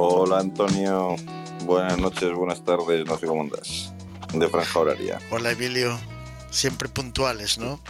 [0.00, 1.16] Hola Antonio,
[1.64, 3.92] buenas noches, buenas tardes, no sé cómo andas.
[4.32, 5.18] De franja horaria.
[5.32, 5.98] Hola Emilio,
[6.50, 7.80] siempre puntuales, ¿no?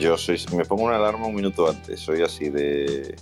[0.00, 3.16] Yo soy, me pongo una alarma un minuto antes, soy así de...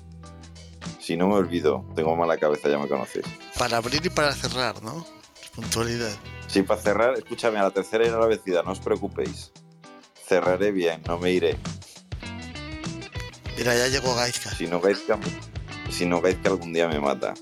[1.01, 3.25] Si no me olvido, tengo mala cabeza, ya me conoces.
[3.59, 5.05] Para abrir y para cerrar, ¿no?
[5.57, 6.15] Puntualidad.
[6.47, 9.51] Sí, para cerrar, escúchame, a la tercera y a la vencida, no os preocupéis.
[10.25, 11.57] Cerraré bien, no me iré.
[13.59, 14.53] Mira, ya llegó Gaizka.
[14.53, 15.19] Si no Gaizka,
[15.91, 17.35] si no Gaizka algún día me mata.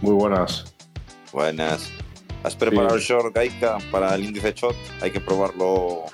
[0.00, 0.74] Muy buenas.
[1.32, 1.90] Buenas.
[2.42, 4.76] ¿Has preparado el short Gaizka para el índice shot?
[5.02, 6.04] Hay que probarlo,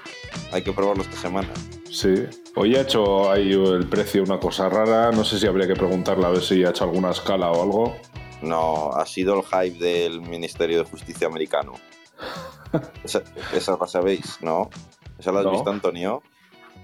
[0.52, 1.48] hay que probarlo esta semana.
[1.90, 2.14] Sí.
[2.56, 5.12] Hoy ha hecho ahí el precio una cosa rara.
[5.12, 7.96] No sé si habría que preguntarle a ver si ha hecho alguna escala o algo.
[8.42, 11.74] No, ha sido el hype del Ministerio de Justicia americano.
[13.04, 14.70] esa, esa la sabéis, ¿no?
[15.18, 15.52] ¿Esa la has No.
[15.52, 16.22] visto, Antonio?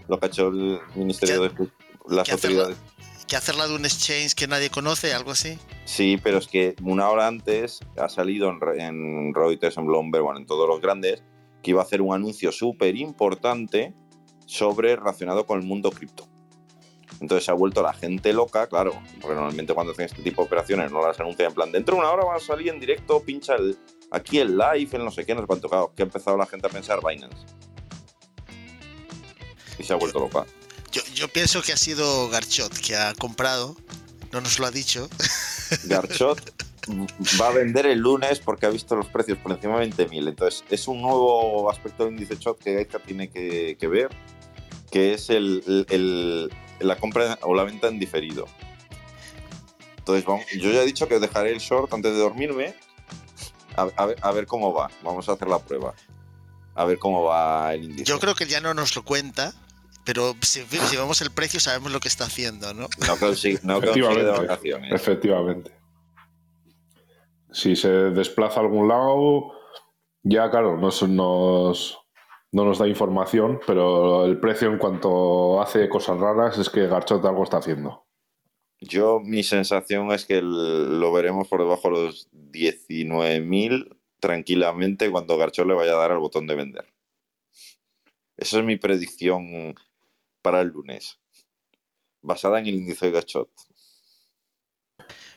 [0.08, 1.86] Lo que ha hecho el Ministerio ¿Qué- de Justicia.
[2.08, 2.92] Las ¿Qué hacerla, autoridades.
[3.30, 5.56] Que hacerla de un exchange que nadie conoce, algo así?
[5.84, 10.24] Sí, pero es que una hora antes ha salido en, Re- en Reuters, en Bloomberg,
[10.24, 11.22] bueno, en todos los grandes,
[11.62, 13.94] que iba a hacer un anuncio súper importante
[14.46, 16.26] sobre relacionado con el mundo cripto.
[17.20, 20.46] Entonces se ha vuelto la gente loca, claro, porque normalmente cuando hacen este tipo de
[20.46, 23.22] operaciones no las anuncian en plan, dentro de una hora van a salir en directo,
[23.22, 23.78] pincha el,
[24.10, 26.46] aquí el live, el no sé qué, no sé cuánto, claro, que ha empezado la
[26.46, 27.46] gente a pensar Binance.
[29.78, 30.44] Y se ha vuelto loca.
[31.20, 33.76] Yo, pienso que ha sido Garchot que ha comprado,
[34.32, 35.08] no nos lo ha dicho.
[35.84, 36.40] Garchot
[37.40, 40.28] va a vender el lunes porque ha visto los precios por encima de 20.000.
[40.28, 44.08] Entonces, es un nuevo aspecto del índice short que Gaizka tiene que, que ver,
[44.90, 48.46] que es el, el- el- la compra o la venta en diferido.
[49.98, 52.74] Entonces, vamos, yo ya he dicho que dejaré el short antes de dormirme
[53.76, 54.90] a, a ver, a ver cómo va.
[55.02, 55.94] Vamos a hacer la prueba.
[56.74, 58.04] A ver cómo va el índice.
[58.04, 59.52] Yo creo que ya no nos lo cuenta,
[60.12, 62.88] pero si, si vemos el precio sabemos lo que está haciendo, ¿no?
[63.06, 64.40] No consigue, no consigue de Efectivamente.
[64.48, 64.92] vacaciones.
[64.92, 65.70] Efectivamente.
[67.52, 69.52] Si se desplaza a algún lado,
[70.24, 71.96] ya claro, nos, nos-
[72.50, 77.24] no nos da información, pero el precio en cuanto hace cosas raras es que Garchot
[77.24, 78.04] algo está haciendo.
[78.80, 85.36] Yo, mi sensación es que el- lo veremos por debajo de los 19.000 tranquilamente cuando
[85.38, 86.92] Garchot le vaya a dar al botón de vender.
[88.36, 89.74] Esa es mi predicción
[90.42, 91.18] para el lunes,
[92.22, 93.50] basada en el índice de Garchot.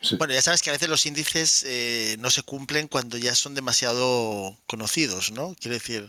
[0.02, 0.16] Sí.
[0.16, 3.54] Bueno, ya sabes que a veces los índices eh, no se cumplen cuando ya son
[3.54, 5.56] demasiado conocidos, ¿no?
[5.58, 6.08] Quiero decir,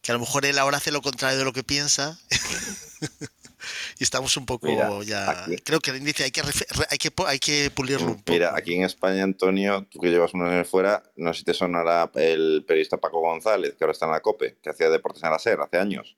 [0.00, 2.18] que a lo mejor él ahora hace lo contrario de lo que piensa.
[3.98, 5.30] y estamos un poco Mira, ya.
[5.44, 8.32] aquí- Creo que el índice hay que, hay que, hay que pulirlo un poco.
[8.32, 11.52] Mira, aquí en España, Antonio, tú que llevas unos años fuera, no sé si te
[11.52, 15.30] sonará el periodista Paco González, que ahora está en la COPE, que hacía deportes en
[15.30, 16.16] la SER hace años,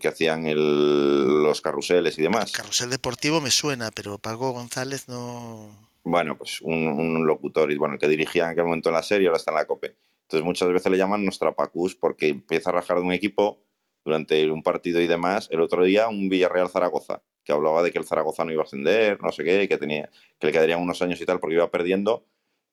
[0.00, 2.52] que hacían el- los carruseles y demás.
[2.52, 5.70] Carrusel deportivo me suena, pero Paco González no.
[6.04, 9.02] bueno, pues un, un locutor, y bueno, el que dirigía en aquel momento en la
[9.02, 9.96] serie, ahora está en la COPE.
[10.22, 13.62] Entonces muchas veces le llaman Nostrapacus porque empieza a rajar de un equipo
[14.04, 15.48] durante un partido y demás.
[15.50, 18.64] El otro día un Villarreal Zaragoza, que hablaba de que el Zaragoza no iba a
[18.64, 20.10] ascender, no sé qué, que tenía,
[20.40, 22.24] que le quedarían unos años y tal porque iba perdiendo.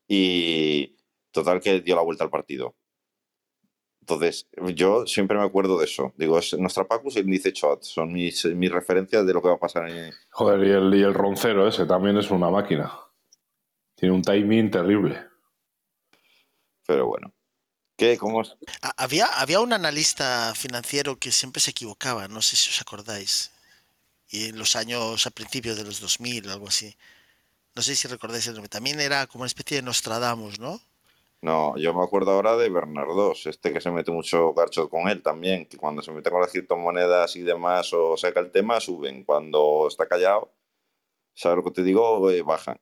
[0.07, 0.95] Y
[1.31, 2.75] total que dio la vuelta al partido.
[4.03, 6.13] Entonces, yo siempre me acuerdo de eso.
[6.17, 7.83] Digo, es Nostrapacus y el Índice Shot.
[7.83, 11.03] Son mis, mis referencias de lo que va a pasar en, Joder, y el, y
[11.03, 12.91] el roncero ese también es una máquina.
[13.95, 15.25] Tiene un timing terrible.
[16.85, 17.33] Pero bueno.
[17.95, 18.17] ¿Qué?
[18.17, 18.57] ¿Cómo es?
[18.97, 23.51] Había, había un analista financiero que siempre se equivocaba, no sé si os acordáis.
[24.27, 26.93] Y en los años, a principios de los 2000, algo así.
[27.73, 28.67] No sé si recordáis el nombre.
[28.67, 30.81] También era como una especie de Nostradamus, ¿no?
[31.43, 35.21] No, yo me acuerdo ahora de Bernardos, este que se mete mucho garcho con él
[35.21, 39.25] también, que cuando se mete con las criptomonedas y demás o saca el tema, suben.
[39.25, 40.53] Cuando está callado,
[41.33, 42.31] ¿sabes lo que te digo?
[42.31, 42.79] Eh, bajan.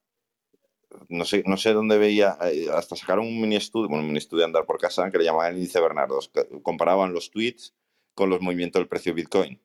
[1.09, 4.19] No sé, no sé dónde veía, eh, hasta sacaron un mini estudio, bueno, un mini
[4.19, 7.73] estudio de andar por casa que le llamaban el índice Bernardos, que comparaban los tweets
[8.13, 9.59] con los movimientos del precio de Bitcoin.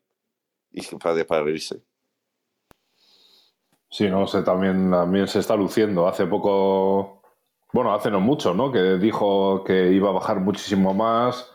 [0.73, 1.83] Y para, para reírse.
[3.91, 6.09] Sí, no sé, también, también se está luciendo.
[6.09, 7.21] Hace poco,
[7.77, 8.73] bueno, hace no mucho, ¿no?
[8.73, 11.51] Que dijo que iba a bajar muchísimo más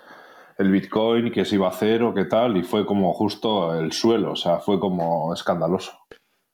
[0.59, 4.33] el Bitcoin, que se iba a cero, que tal, y fue como justo el suelo,
[4.33, 5.97] o sea, fue como escandaloso.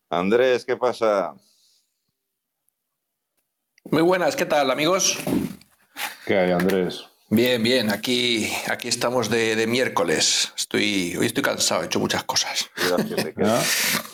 [0.10, 1.34] Andrés, ¿qué pasa?
[3.92, 5.20] Muy buenas, ¿qué tal amigos?
[6.26, 7.04] ¿Qué hay, Andrés?
[7.30, 10.54] Bien, bien, aquí, aquí estamos de, de miércoles.
[10.56, 12.70] Estoy, hoy estoy cansado, he hecho muchas cosas.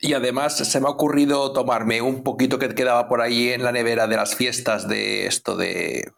[0.00, 3.72] Y además se me ha ocurrido tomarme un poquito que quedaba por ahí en la
[3.72, 6.12] nevera de las fiestas de esto de...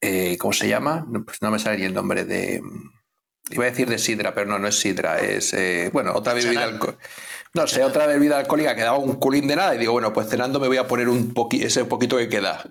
[0.00, 1.06] eh, ¿Cómo se llama?
[1.08, 2.60] No, pues no me sale ni el nombre de...
[3.50, 5.54] Iba a decir de sidra, pero no, no es sidra, es...
[5.54, 6.78] eh, bueno, otra bebida, Charán.
[6.80, 6.98] alco-
[7.54, 10.28] No sé, otra bebida alcohólica que daba un culín de nada y digo, bueno, pues
[10.28, 12.64] cenando me voy a poner un poqui ese poquito que queda.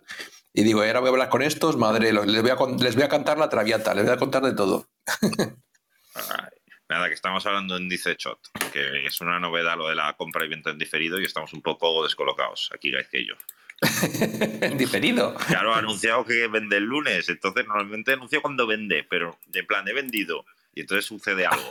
[0.53, 3.09] Y digo, ahora voy a hablar con estos, madre, les voy a, les voy a
[3.09, 4.87] cantar la traviata, les voy a contar de todo.
[6.89, 8.39] nada, que estamos hablando en Dice Shot,
[8.71, 11.61] que es una novedad lo de la compra y venta en diferido y estamos un
[11.61, 13.35] poco descolocados aquí, que yo.
[14.61, 15.35] ¿En diferido?
[15.47, 19.87] Claro, ha anunciado que vende el lunes, entonces normalmente anuncio cuando vende, pero de plan
[19.87, 21.69] he vendido y entonces sucede algo.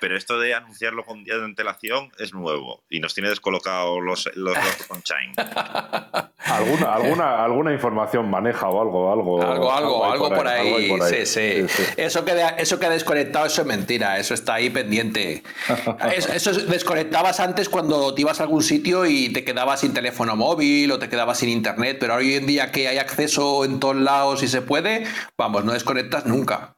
[0.00, 4.30] Pero esto de anunciarlo con día de antelación es nuevo y nos tiene descolocados los,
[4.34, 4.56] los,
[4.88, 5.32] con Shine.
[6.44, 11.66] ¿Alguna, alguna, alguna información maneja o algo, algo, algo, algo, algo, por, ahí, Sí, sí.
[11.96, 15.42] Eso, que, eso que ha desconectado, eso es mentira, eso está ahí pendiente.
[16.34, 20.92] eso, desconectabas antes cuando te ibas a algún sitio y te quedabas sin teléfono móvil
[20.92, 24.42] o te quedabas sin internet, pero hoy en día que hay acceso en todos lados
[24.42, 25.06] y se puede,
[25.38, 26.76] vamos, no desconectas nunca.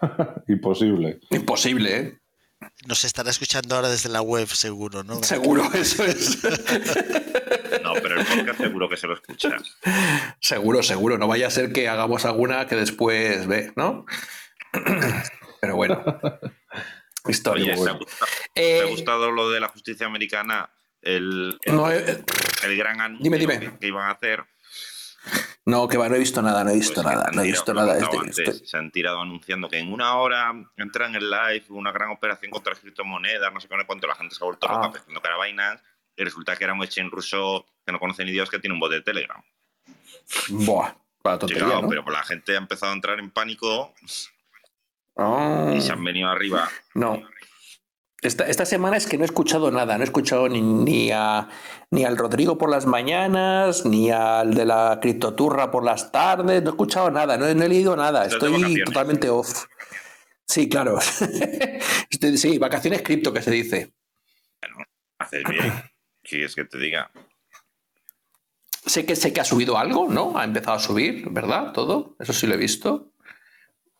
[0.48, 1.20] Imposible.
[1.30, 2.19] Imposible, ¿eh?
[2.86, 5.22] Nos estará escuchando ahora desde la web, seguro, ¿no?
[5.22, 6.38] Seguro, eso es.
[7.82, 9.56] No, pero el podcast seguro que se lo escucha.
[10.40, 11.18] Seguro, seguro.
[11.18, 14.04] No vaya a ser que hagamos alguna que después ve, ¿no?
[15.60, 16.02] Pero bueno.
[17.28, 17.74] Historia.
[17.76, 17.96] Oye,
[18.54, 20.70] ¿te, ha gustado, lo de la justicia americana?
[21.02, 22.24] El, eh,
[22.64, 24.44] el, gran anuncio Que, iban a hacer.
[25.66, 27.74] No, que va, no he visto nada, no he visto pues nada, no he visto
[27.74, 27.96] nada.
[28.64, 32.72] Se han tirado anunciando que en una hora entran en live una gran operación contra
[32.72, 34.92] las criptomonedas, no sé cuánto, la gente se ha vuelto loca ah.
[34.92, 35.84] pensando que era Binance,
[36.16, 38.80] y resulta que era un exchange ruso que no conoce ni Dios que tiene un
[38.80, 39.42] bot de Telegram.
[40.48, 43.94] Buah, para tontería, Pero la gente ha empezado a entrar en pánico
[45.16, 45.72] ah.
[45.74, 46.68] y se han venido arriba.
[46.94, 47.22] No.
[48.22, 51.48] Esta, semana es que no he escuchado nada, no he escuchado ni, a,
[51.90, 56.68] ni al Rodrigo por las mañanas, ni al de la criptoturra por las tardes, no
[56.68, 59.64] he escuchado nada, no, he leído nada, estoy totalmente off.
[60.46, 60.98] Sí, claro.
[62.36, 63.94] sí, vacaciones cripto que se dice.
[64.60, 64.84] Bueno,
[65.18, 65.72] haces bien.
[66.22, 67.10] ¿Quieres que te diga?
[68.84, 70.36] Sé que sé que ha subido algo, ¿no?
[70.36, 71.72] Ha empezado a subir, ¿verdad?
[71.72, 72.16] Todo.
[72.18, 73.12] Eso sí lo he visto.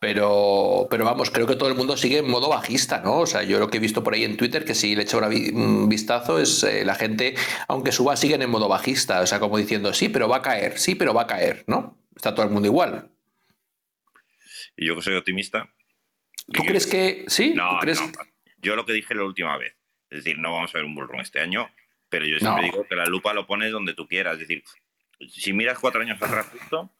[0.01, 3.19] Pero, pero vamos, creo que todo el mundo sigue en modo bajista, ¿no?
[3.19, 5.19] O sea, yo lo que he visto por ahí en Twitter, que si le echo
[5.19, 7.35] un vistazo, es eh, la gente,
[7.67, 9.21] aunque suba, siguen en modo bajista.
[9.21, 11.99] O sea, como diciendo, sí, pero va a caer, sí, pero va a caer, ¿no?
[12.15, 13.11] Está todo el mundo igual.
[14.75, 15.71] Y yo que soy optimista.
[16.51, 17.53] ¿Tú crees que sí?
[17.53, 17.79] No,
[18.57, 19.75] Yo lo que dije la última vez,
[20.09, 21.69] es decir, no vamos a ver un bullrun este año,
[22.09, 24.33] pero yo siempre digo que la lupa lo pones donde tú quieras.
[24.33, 24.63] Es decir,
[25.29, 26.91] si miras cuatro años atrás justo,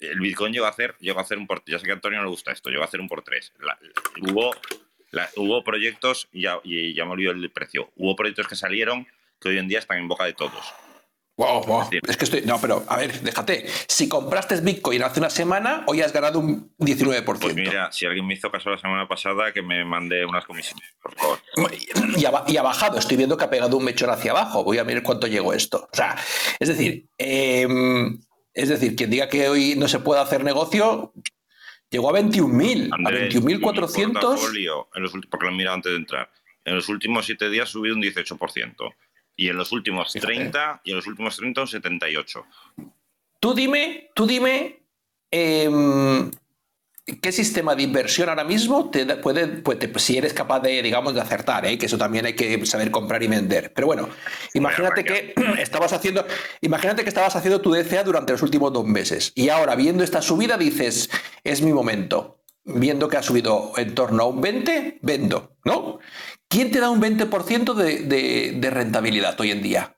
[0.00, 2.18] el Bitcoin llegó a hacer, llegó a hacer un por, ya sé que a Antonio
[2.18, 3.52] no le gusta esto, llegó a hacer un por tres.
[4.22, 4.52] hubo,
[5.36, 9.06] hubo proyectos, y ya, y ya me olvidó el precio, hubo proyectos que salieron
[9.40, 10.74] que hoy en día están en boca de todos.
[11.36, 11.88] Wow, wow.
[12.06, 12.42] Es que estoy.
[12.42, 13.64] No, pero a ver, déjate.
[13.88, 17.24] Si compraste Bitcoin hace una semana, hoy has ganado un 19%.
[17.24, 20.84] Pues mira, si alguien me hizo caso la semana pasada, que me mande unas comisiones,
[21.00, 21.38] por favor.
[22.18, 22.98] Y ha, y ha bajado.
[22.98, 24.64] Estoy viendo que ha pegado un mechón hacia abajo.
[24.64, 25.88] Voy a ver cuánto llegó esto.
[25.90, 26.14] O sea,
[26.58, 27.66] es decir, eh,
[28.54, 31.12] es decir, quien diga que hoy no se puede hacer negocio,
[31.90, 35.20] llegó a 21.000, a 21.400.
[35.30, 36.30] Porque lo he mirado antes de entrar.
[36.64, 38.94] En los últimos siete días ha subido un 18%.
[39.36, 42.44] Y en los últimos 30, y en los últimos 30 un 78.
[43.40, 44.82] Tú dime, tú dime,
[45.30, 46.30] em,
[47.18, 49.62] ¿Qué sistema de inversión ahora mismo te puede,
[49.96, 51.78] si eres capaz de, digamos, de acertar, ¿eh?
[51.78, 53.72] que eso también hay que saber comprar y vender?
[53.74, 54.08] Pero bueno,
[54.54, 56.26] imagínate que estabas haciendo,
[56.60, 60.22] imagínate que estabas haciendo tu DCA durante los últimos dos meses y ahora viendo esta
[60.22, 61.10] subida dices,
[61.44, 62.36] es mi momento.
[62.62, 65.98] Viendo que ha subido en torno a un 20, vendo, ¿no?
[66.46, 69.96] ¿Quién te da un 20% de, de, rentabilidad hoy en día?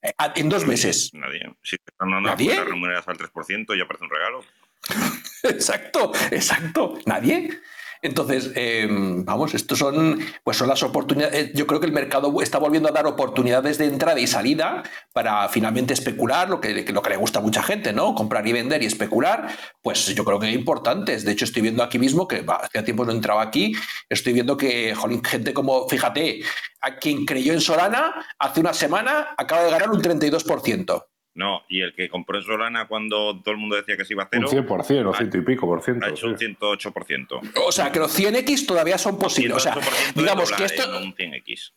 [0.00, 1.10] Eh, en dos meses.
[1.12, 1.40] Nadie.
[1.62, 2.56] Si no, ¿Nadie?
[2.56, 4.44] al 3%, ya parece un regalo.
[5.42, 6.98] exacto, exacto.
[7.06, 7.60] Nadie.
[8.04, 11.46] Entonces, em, vamos, estos son, pues son las oportunidades.
[11.46, 14.82] Eh, yo creo que el mercado está volviendo a dar oportunidades de entrada y salida
[15.14, 18.14] para finalmente especular, lo que, lo que le gusta a mucha gente, ¿no?
[18.14, 19.48] Comprar y vender y especular,
[19.80, 21.24] pues yo creo que es importantes.
[21.24, 23.74] De hecho, estoy viendo aquí mismo, que hace tiempo no entraba aquí,
[24.10, 26.42] estoy viendo que, gente como, fíjate,
[26.82, 31.06] a quien creyó en Solana hace una semana acaba de ganar un 32%.
[31.34, 34.22] No, y el que compró en Solana cuando todo el mundo decía que se iba
[34.22, 34.48] a cero.
[34.48, 36.06] Un 100%, o ciento y pico por ciento.
[36.06, 37.52] Ha hecho un 108%.
[37.66, 39.56] O sea, que los 100x todavía son posibles.
[39.56, 39.76] O sea,
[40.14, 40.82] digamos que esto.
[40.96, 41.72] un 100x.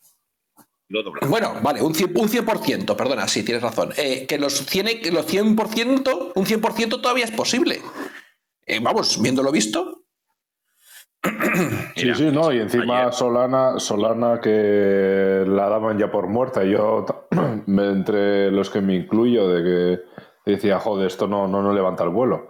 [1.27, 3.93] bueno, vale, un 100%, perdona, sí, tienes razón.
[3.97, 7.81] Eh, que los 100%, los 100%, un 100% todavía es posible.
[8.67, 10.06] Eh, vamos, viéndolo visto,
[11.95, 16.63] sí, sí, no, y encima Solana, Solana que la daban ya por muerta.
[16.63, 17.05] Yo,
[17.67, 19.63] entre los que me incluyo, de
[20.45, 22.49] que decía, joder, esto no, no, no levanta el vuelo.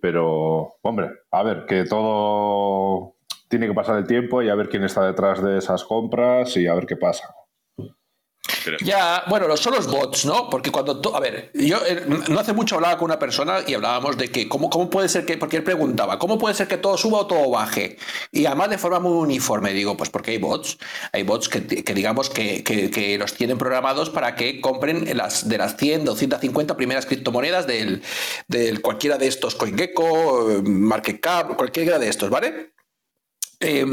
[0.00, 3.14] Pero, hombre, a ver, que todo
[3.48, 6.66] tiene que pasar el tiempo y a ver quién está detrás de esas compras y
[6.66, 7.34] a ver qué pasa.
[8.80, 10.48] Ya, bueno, son los bots, ¿no?
[10.50, 11.00] Porque cuando.
[11.14, 14.48] A ver, yo eh, no hace mucho hablaba con una persona y hablábamos de que,
[14.48, 15.36] ¿cómo, ¿cómo puede ser que.?
[15.36, 17.96] Porque él preguntaba, ¿cómo puede ser que todo suba o todo baje?
[18.32, 19.72] Y además de forma muy uniforme.
[19.72, 20.78] Digo, pues porque hay bots.
[21.12, 25.76] Hay bots que, digamos que, que, los tienen programados para que compren las, de las
[25.76, 28.02] 100, 250 primeras criptomonedas del,
[28.46, 32.72] del cualquiera de estos, CoinGecko, Market Cap, cualquiera de estos, ¿vale?
[33.60, 33.84] Eh,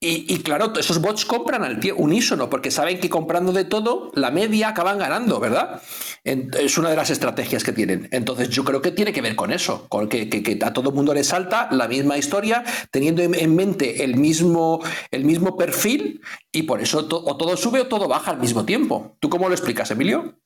[0.00, 4.30] y, claro, esos bots compran al tío unísono porque saben que comprando de todo, la
[4.30, 5.82] media acaban ganando, ¿verdad?
[6.22, 8.08] Es una de las estrategias que tienen.
[8.12, 11.12] Entonces yo creo que tiene que ver con eso, con que, a todo el mundo
[11.14, 12.62] le salta la misma historia,
[12.92, 16.20] teniendo en mente el mismo, el mismo perfil
[16.52, 19.16] y por eso o todo sube o todo baja al mismo tiempo.
[19.18, 20.38] ¿Tú cómo lo explicas, Emilio?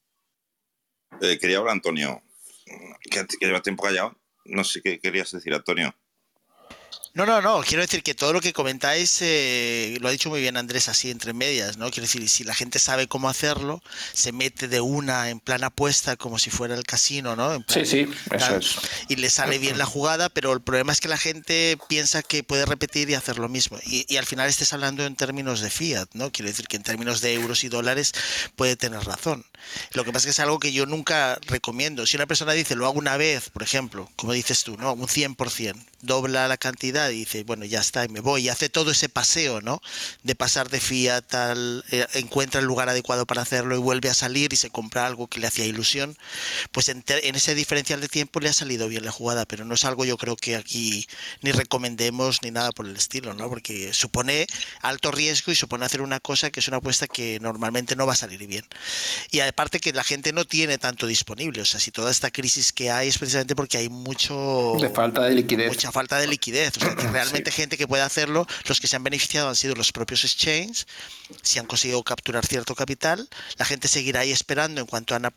[1.21, 2.23] Eh, quería hablar, Antonio,
[3.03, 4.17] que, que lleva tiempo callado.
[4.47, 5.95] No sé qué querías decir, Antonio.
[7.15, 10.41] No, no, no, quiero decir que todo lo que comentáis eh, lo ha dicho muy
[10.41, 11.91] bien Andrés así entre medias, ¿no?
[11.91, 13.83] Quiero decir, si la gente sabe cómo hacerlo,
[14.15, 17.63] se mete de una en plan apuesta como si fuera el casino, ¿no?
[17.69, 18.77] sí, sí, eso es.
[19.09, 22.45] Y le sale bien la jugada, pero el problema es que la gente piensa que
[22.45, 23.79] puede repetir y hacer lo mismo.
[23.85, 26.33] Y, y al final estés hablando en términos de fiat, ¿no?
[26.33, 28.15] Quiero decir que en términos de euros y dólares
[28.57, 29.45] puede tener razón.
[29.93, 32.07] Lo que pasa es que es algo que yo nunca recomiendo.
[32.07, 34.95] Si una persona dice, lo hago una vez, por ejemplo, como dices tú, ¿no?
[34.95, 38.69] Un 100%, dobla la cantidad y dice, bueno, ya está, y me voy, y hace
[38.69, 39.81] todo ese paseo, ¿no?
[40.23, 44.15] De pasar de Fiat al, eh, encuentra el lugar adecuado para hacerlo y vuelve a
[44.15, 46.17] salir y se compra algo que le hacía ilusión,
[46.71, 49.85] pues en, ese diferencial de tiempo le ha salido bien la jugada, pero no es
[49.85, 51.07] algo yo creo que aquí
[51.41, 53.49] ni recomendemos ni nada por el estilo, ¿no?
[53.49, 54.47] Porque supone
[54.81, 58.13] alto riesgo y supone hacer una cosa que es una apuesta que normalmente no va
[58.13, 58.65] a salir bien.
[59.31, 62.73] Y aparte que la gente no tiene tanto disponible, o sea, si toda esta crisis
[62.73, 64.75] que hay es precisamente porque hay mucho...
[64.81, 65.69] De falta de liquidez.
[65.69, 69.05] Mucha falta de liquidez, o sea, realmente gente que puede hacerlo, los que se han
[69.05, 70.87] beneficiado han sido los propios exchanges,
[71.43, 75.33] si han conseguido capturar cierto capital, la gente seguirá ahí esperando en cuanto han,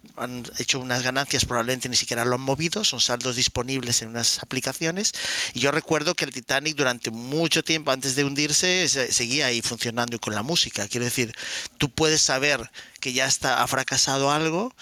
[0.57, 5.13] hecho unas ganancias, probablemente ni siquiera lo han movido, son saldos disponibles en unas aplicaciones.
[5.53, 10.15] Y yo recuerdo que el Titanic durante mucho tiempo antes de hundirse seguía ahí funcionando
[10.15, 10.87] y con la música.
[10.87, 11.33] Quiero decir,
[11.77, 12.69] tú puedes saber
[12.99, 14.73] que ya está, ha fracasado algo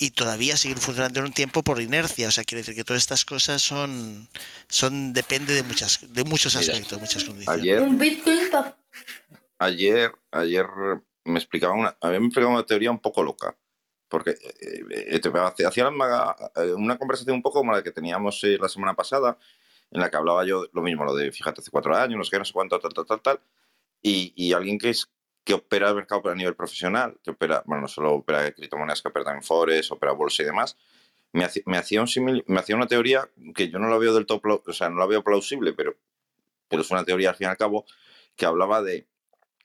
[0.00, 2.28] y todavía seguir funcionando en un tiempo por inercia.
[2.28, 4.26] O sea, quiere decir que todas estas cosas son,
[4.66, 7.60] son depende de muchas, de muchos aspectos, muchas condiciones.
[7.60, 7.82] Ayer,
[9.58, 10.66] ayer, ayer
[11.24, 13.54] me explicaba una, a mí me explicaba una teoría un poco loca.
[14.08, 18.94] Porque eh, eh hacía una conversación un poco como la que teníamos eh, la semana
[18.94, 19.36] pasada,
[19.90, 22.30] en la que hablaba yo lo mismo, lo de fíjate, hace cuatro años, no sé
[22.30, 23.40] qué, no sé cuánto, tal, tal, tal, tal.
[24.00, 25.10] Y, y alguien que es
[25.44, 29.08] que opera el mercado a nivel profesional, que opera, bueno, no solo opera criptomonedas, que
[29.08, 30.76] opera también Forex, opera bolsa y demás,
[31.32, 34.26] me hacía, me hacía, un me hacía una teoría que yo no la veo del
[34.26, 35.96] todo, o sea, no la veo plausible, pero,
[36.68, 37.86] pero es una teoría al fin y al cabo
[38.36, 39.06] que hablaba de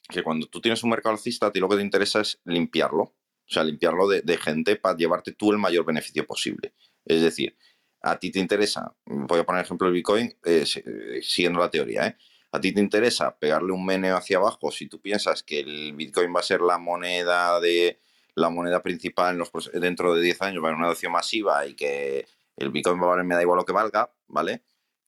[0.09, 3.01] que cuando tú tienes un mercado alcista, a ti lo que te interesa es limpiarlo,
[3.03, 3.13] o
[3.47, 6.73] sea, limpiarlo de, de gente para llevarte tú el mayor beneficio posible.
[7.05, 7.57] Es decir,
[8.05, 12.07] a ti te interesa, voy a poner ejemplo el Bitcoin, eh, eh, siguiendo la teoría,
[12.07, 12.17] ¿eh?
[12.55, 16.33] A ti te interesa pegarle un meneo hacia abajo si tú piensas que el Bitcoin
[16.33, 17.99] va a ser la moneda de
[18.33, 21.65] la moneda principal en los, dentro de 10 años, va a haber una adopción masiva
[21.65, 24.63] y que el Bitcoin va a valer, me da igual lo que valga, ¿vale?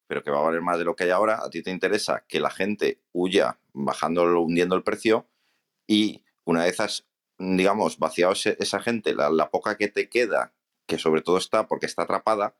[0.07, 2.25] Pero que va a valer más de lo que hay ahora, a ti te interesa
[2.27, 5.29] que la gente huya bajando, hundiendo el precio
[5.87, 10.53] y una vez has, digamos, vaciado esa gente, la poca que te queda,
[10.85, 12.57] que sobre todo está porque está atrapada,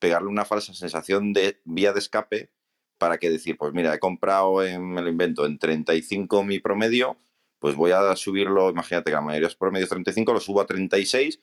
[0.00, 2.52] pegarle una falsa sensación de vía de escape
[2.98, 7.16] para que decir, pues mira, he comprado, en, me lo invento, en 35 mi promedio,
[7.58, 11.40] pues voy a subirlo, imagínate que la mayoría es promedio 35, lo subo a 36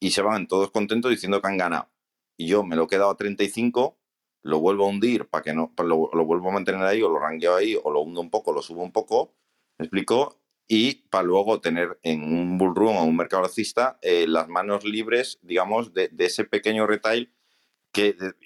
[0.00, 1.88] y se van todos contentos diciendo que han ganado.
[2.36, 3.98] Y yo me lo he quedado a 35,
[4.42, 7.56] lo vuelvo a hundir para que no, lo, vuelvo a mantener ahí o lo ranqueo
[7.56, 9.34] ahí o lo hundo un poco, lo subo un poco,
[9.78, 10.40] ¿me explico?
[10.66, 15.38] Y para luego tener en un bullrun o un mercado alcista eh, las manos libres,
[15.42, 17.33] digamos, de ese pequeño retail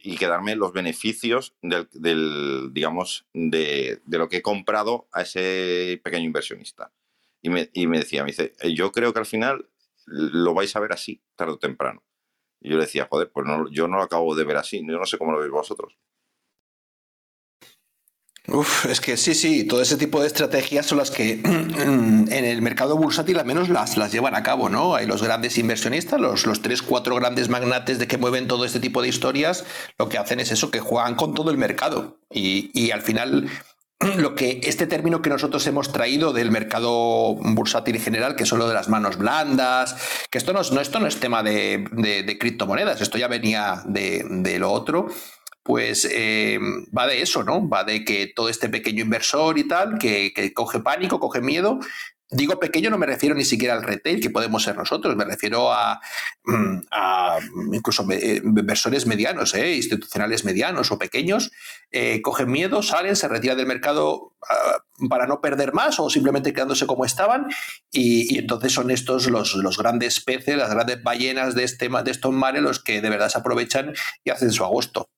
[0.02, 6.92] y quedarme los beneficios del, digamos, de, lo que he comprado a ese pequeño inversionista.
[7.40, 9.68] Y me, y me, decía, me dice, eh, yo creo que al final
[10.06, 12.02] lo vais a ver así, tarde o temprano.
[12.60, 14.98] Y yo le decía, joder, pues no, yo no lo acabo de ver así, yo
[14.98, 15.96] no sé cómo lo veis vosotros.
[18.50, 22.62] Uf, es que sí, sí, todo ese tipo de estrategias son las que en el
[22.62, 24.94] mercado bursátil al menos las, las llevan a cabo, ¿no?
[24.94, 28.80] Hay los grandes inversionistas, los, los tres, cuatro grandes magnates de que mueven todo este
[28.80, 29.64] tipo de historias,
[29.98, 32.20] lo que hacen es eso, que juegan con todo el mercado.
[32.30, 33.48] Y, y al final
[34.18, 38.60] lo que este término que nosotros hemos traído del mercado bursátil en general, que son
[38.60, 39.96] lo de las manos blandas,
[40.30, 43.26] que esto no es, no, esto no es tema de, de, de criptomonedas, esto ya
[43.26, 45.08] venía de, de, lo otro,
[45.68, 46.58] pues eh,
[46.96, 47.68] va de eso, ¿no?
[47.68, 51.78] Va de que todo este pequeño inversor y tal, que, coge pánico, coge miedo
[52.30, 55.72] Digo pequeño, no me refiero ni siquiera al retail, que podemos ser nosotros, me refiero
[55.72, 55.98] a,
[56.44, 57.38] mm, a
[57.72, 61.50] incluso eh, inversores medianos, eh, institucionales medianos o pequeños,
[62.22, 66.86] cogen miedo, salen, se retiran del mercado ah, para no perder más o simplemente quedándose
[66.86, 67.46] como estaban,
[67.90, 72.32] y, entonces son estos los, los, grandes peces, las grandes ballenas de, este, de estos
[72.32, 75.08] mares los que de verdad se aprovechan y hacen su agosto.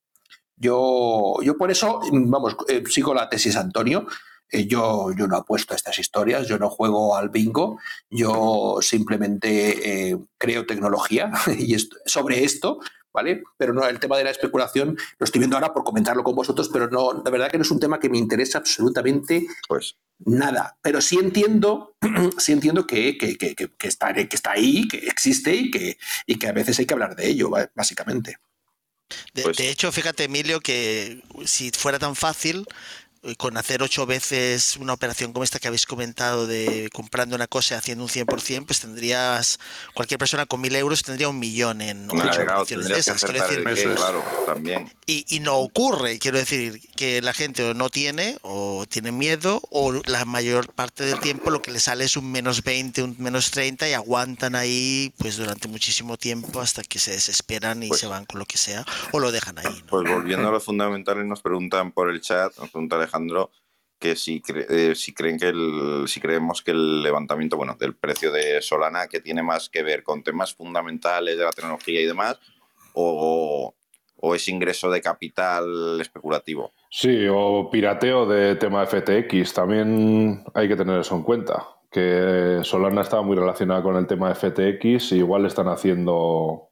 [0.60, 2.54] Yo, yo por eso, vamos,
[2.88, 4.06] sigo la tesis Antonio.
[4.52, 7.78] Eh, yo, yo no apuesto a estas historias, yo no juego al bingo,
[8.10, 12.80] yo simplemente eh, creo tecnología y sobre esto,
[13.12, 13.44] ¿vale?
[13.56, 16.68] Pero no, el tema de la especulación lo estoy viendo ahora por comentarlo con vosotros,
[16.68, 19.96] pero no, de verdad que no es un tema que me interesa absolutamente pues.
[20.18, 20.76] nada.
[20.82, 21.94] Pero sí entiendo,
[22.38, 26.36] sí entiendo que, que, que, que, está, que está ahí, que existe y que, y
[26.36, 28.38] que a veces hay que hablar de ello, básicamente.
[29.34, 32.66] De, pues de, hecho, fíjate, Emilio, que si fuera tan fácil,
[33.36, 37.74] con hacer ocho veces una operación como esta que habéis comentado de comprando una cosa
[37.74, 39.58] y haciendo un 100%, pues tendrías,
[39.94, 43.22] cualquier persona con mil euros tendría un millón en ocho operaciones de esas.
[43.22, 44.90] claro, también.
[45.06, 49.92] Y, y, no ocurre, quiero decir, que la gente no tiene o tiene miedo o
[49.92, 53.50] la mayor parte del tiempo lo que le sale es un menos 20, un menos
[53.50, 58.06] 30 y aguantan ahí pues durante muchísimo tiempo hasta que se desesperan y pues se
[58.06, 59.82] van con lo que sea o lo dejan ahí.
[59.88, 63.50] Pues volviendo a lo fundamental, nos preguntan por el chat, nos pregunta Alejandro,
[63.98, 68.32] que si, eh, si creen que el, si creemos que el levantamiento bueno, del precio
[68.32, 72.38] de Solana, que tiene más que ver con temas fundamentales de la tecnología y demás,
[72.94, 73.74] o,
[74.16, 76.72] o es ingreso de capital especulativo.
[76.90, 83.02] Sí, o pirateo de tema FTX, también hay que tener eso en cuenta, que Solana
[83.02, 86.69] está muy relacionada con el tema FTX y igual están haciendo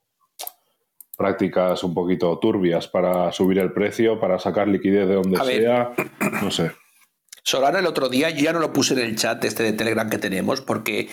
[1.18, 5.92] prácticas un poquito turbias para subir el precio, para sacar liquidez de donde sea.
[6.42, 6.70] No sé.
[7.42, 10.08] Solana el otro día, yo ya no lo puse en el chat este de Telegram
[10.08, 11.08] que tenemos porque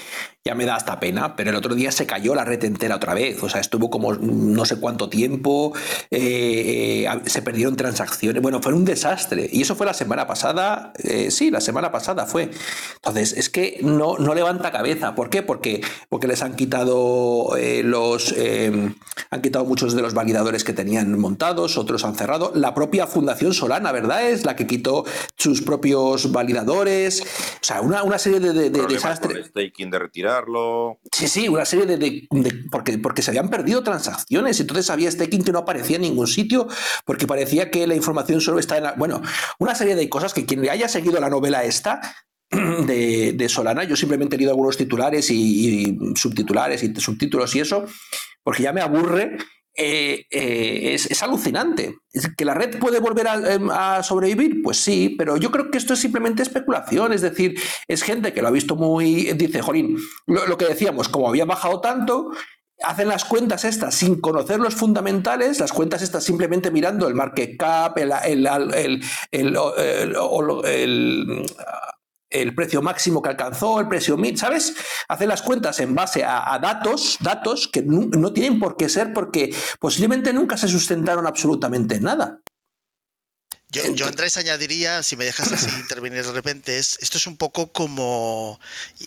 [0.47, 3.15] ya me da hasta pena, pero el otro día se cayó la red entera otra
[3.15, 5.73] vez, o sea, estuvo como no sé cuánto tiempo,
[6.11, 9.49] eh, eh, se perdieron transacciones, bueno, fue un desastre.
[9.51, 12.51] Y eso fue la semana pasada, eh, sí, la semana pasada fue.
[12.97, 15.15] Entonces, es que no, no levanta cabeza.
[15.15, 15.41] ¿Por qué?
[15.41, 17.49] Porque, porque les han quitado
[17.83, 18.35] los,
[19.31, 22.51] han quitado muchos de los validadores que tenían montados, otros han cerrado.
[22.53, 24.29] La propia Fundación Solana, ¿verdad?
[24.29, 25.05] Es la que quitó
[25.37, 29.47] sus propios validadores, o sea, una, serie de, desastres.
[29.47, 30.99] staking de retirarlo.
[31.11, 32.27] Sí, sí, una serie de,
[32.71, 36.67] porque, porque se habían perdido transacciones, entonces había staking que no aparecía en ningún sitio,
[37.05, 39.21] porque parecía que la información solo está en bueno,
[39.59, 42.01] una serie de cosas que quien haya seguido la novela esta
[42.51, 47.85] de, Solana, yo simplemente he leído algunos titulares y, subtitulares y subtítulos y eso,
[48.43, 49.37] porque ya me aburre
[49.77, 51.97] eh, eh, es, alucinante.
[52.37, 54.61] ¿Que la red puede volver em, a, sobrevivir?
[54.63, 58.41] Pues sí, pero yo creo que esto es simplemente especulación, es decir, es gente que
[58.41, 59.33] lo ha visto muy...
[59.33, 62.31] Dice, Jolín, lo, que decíamos, como había bajado tanto,
[62.83, 67.57] hacen las cuentas estas sin conocer los fundamentales, las cuentas estas simplemente mirando el market
[67.57, 68.13] cap, el
[69.31, 69.57] el
[72.55, 74.73] precio máximo que alcanzó, el precio mid, ¿sabes?
[75.07, 79.53] Hacer las cuentas en base a, datos, datos que no, tienen por qué ser porque
[79.79, 82.41] posiblemente nunca se sustentaron absolutamente nada.
[83.71, 87.73] Yo, Andrés añadiría, si me dejas así intervenir de repente, es, esto es un poco
[87.73, 88.59] como,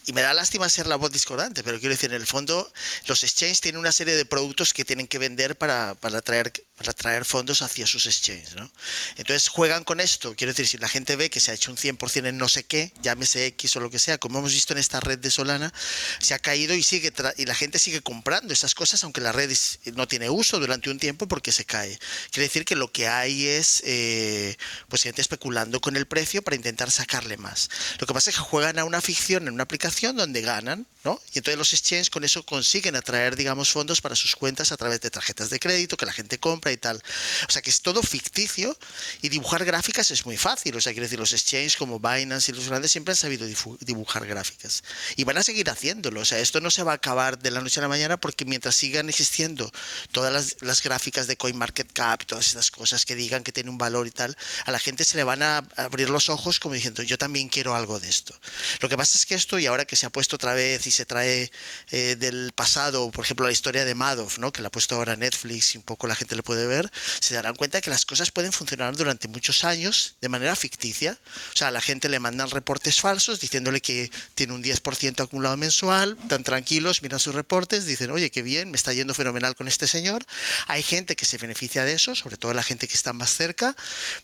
[0.05, 2.71] y me da lástima ser la voz discordante, pero quiero decir, en el fondo,
[3.07, 6.93] los exchanges tienen una serie de productos que tienen que vender para, para traer para
[6.93, 8.55] traer fondos hacia sus exchanges.
[8.55, 8.71] ¿no?
[9.17, 10.35] Entonces juegan con esto.
[10.37, 12.65] Quiero decir, si la gente ve que se ha hecho un 100% en no sé
[12.65, 15.73] qué, llámese X o lo que sea, como hemos visto en esta red de Solana,
[16.21, 19.51] se ha caído y sigue y la gente sigue comprando esas cosas, aunque la red
[19.95, 21.99] no tiene uso durante un tiempo porque se cae.
[22.31, 24.57] Quiere decir que lo que hay es eh,
[24.89, 27.69] pues gente especulando con el precio para intentar sacarle más.
[27.99, 31.21] Lo que pasa es que juegan a una ficción en una aplicación donde ganan, ¿no?
[31.33, 35.01] Y entonces los exchanges con eso consiguen atraer, digamos, fondos para sus cuentas a través
[35.01, 37.03] de tarjetas de crédito que la gente compra y tal.
[37.49, 38.77] O sea que es todo ficticio
[39.23, 40.77] y dibujar gráficas es muy fácil.
[40.77, 43.47] O sea, quiero decir, los exchanges como Binance y los grandes siempre han sabido
[43.81, 44.85] dibujar gráficas
[45.17, 46.21] y van a seguir haciéndolo.
[46.21, 48.45] O sea, esto no se va a acabar de la noche a la mañana porque
[48.45, 49.73] mientras sigan existiendo
[50.13, 54.11] todas las, gráficas de CoinMarketCap, todas estas cosas que digan que tiene un valor y
[54.11, 57.49] tal, a la gente se le van a abrir los ojos como diciendo, yo también
[57.49, 58.39] quiero algo de esto.
[58.81, 60.91] Lo que pasa es que esto, y ahora que se ha puesto otra vez y
[60.99, 61.51] se trae
[61.91, 64.53] eh, del pasado, por ejemplo, la historia de Madoff, ¿no?
[64.53, 67.35] que la ha puesto ahora Netflix y un poco la gente le puede ver, se
[67.35, 71.17] darán cuenta que las cosas pueden funcionar durante muchos años de manera ficticia.
[71.55, 75.57] O sea, a la gente le mandan reportes falsos diciéndole que tiene un 10% acumulado
[75.57, 79.69] mensual, tan tranquilos, miran sus reportes, dicen, oye, qué bien, me está yendo fenomenal con
[79.69, 80.27] este señor.
[80.67, 83.77] Hay gente que se beneficia de eso, sobre todo la gente que está más cerca,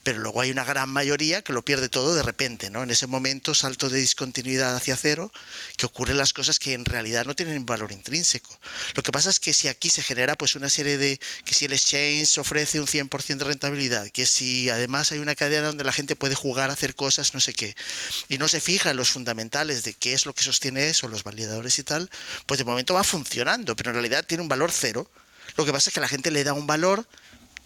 [0.02, 2.82] pero luego hay una gran mayoría que lo pierde todo de repente, ¿no?
[2.82, 5.30] En ese momento, salto de discontinuidad hacia cero,
[5.76, 8.58] que ocurren las cosas que en realidad no tienen valor intrínseco.
[8.94, 11.64] Lo que pasa es que si aquí se genera pues una serie de, que si
[11.66, 15.92] el exchange ofrece un 100% de rentabilidad, que si además hay una cadena donde la
[15.92, 17.74] gente puede jugar, hacer cosas, no sé qué,
[18.28, 21.24] y no se fija en los fundamentales de qué es lo que sostiene eso, los
[21.24, 22.10] validadores y tal,
[22.46, 25.10] pues de momento va funcionando, pero en realidad tiene un valor cero.
[25.56, 27.06] Lo que pasa es que la gente le da un valor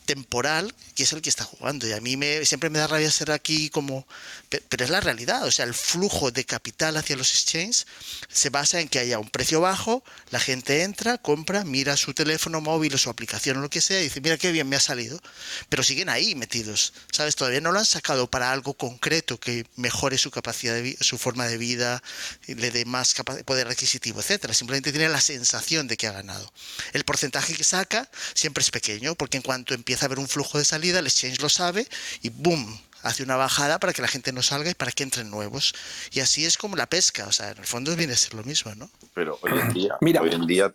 [0.09, 1.87] temporal que es el que está jugando.
[1.87, 4.07] Y a mí me, siempre me da rabia ser aquí como...
[4.49, 7.87] Pero es la realidad, o sea, el flujo de capital hacia los exchanges
[8.33, 12.61] se basa en que haya un precio bajo, la gente entra, compra, mira su teléfono
[12.61, 14.81] móvil o su aplicación o lo que sea y dice, mira qué bien me ha
[14.81, 15.21] salido.
[15.69, 17.37] Pero siguen ahí metidos, ¿sabes?
[17.37, 21.47] Todavía no lo han sacado para algo concreto que mejore su capacidad, de su forma
[21.47, 22.03] de vida,
[22.47, 24.55] le dé más poder adquisitivo, etcétera.
[24.55, 26.51] Simplemente tiene la sensación de que ha ganado.
[26.93, 30.59] El porcentaje que saca siempre es pequeño, porque en cuanto empieza a haber un flujo
[30.59, 31.87] de salida, el exchange lo sabe
[32.23, 32.88] y ¡boom!
[33.03, 35.75] Hace una bajada para que la gente no salga y para que entren nuevos.
[36.13, 38.45] Y así es como la pesca, o sea, en el fondo viene a ser lo
[38.45, 38.91] mismo, ¿no?
[39.15, 40.23] Pero hoy en día, Mira.
[40.23, 40.73] hoy en día,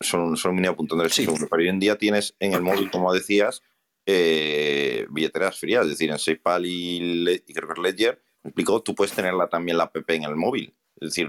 [0.00, 1.26] solo, solo me apuntando sí.
[1.26, 3.62] pero hoy en día tienes en el móvil, como decías,
[4.06, 9.14] eh, billeteras frías, es decir, en SafePal y, y creo que Ledger, explicó, tú puedes
[9.14, 10.74] tenerla también la app en el móvil.
[11.00, 11.28] Es decir,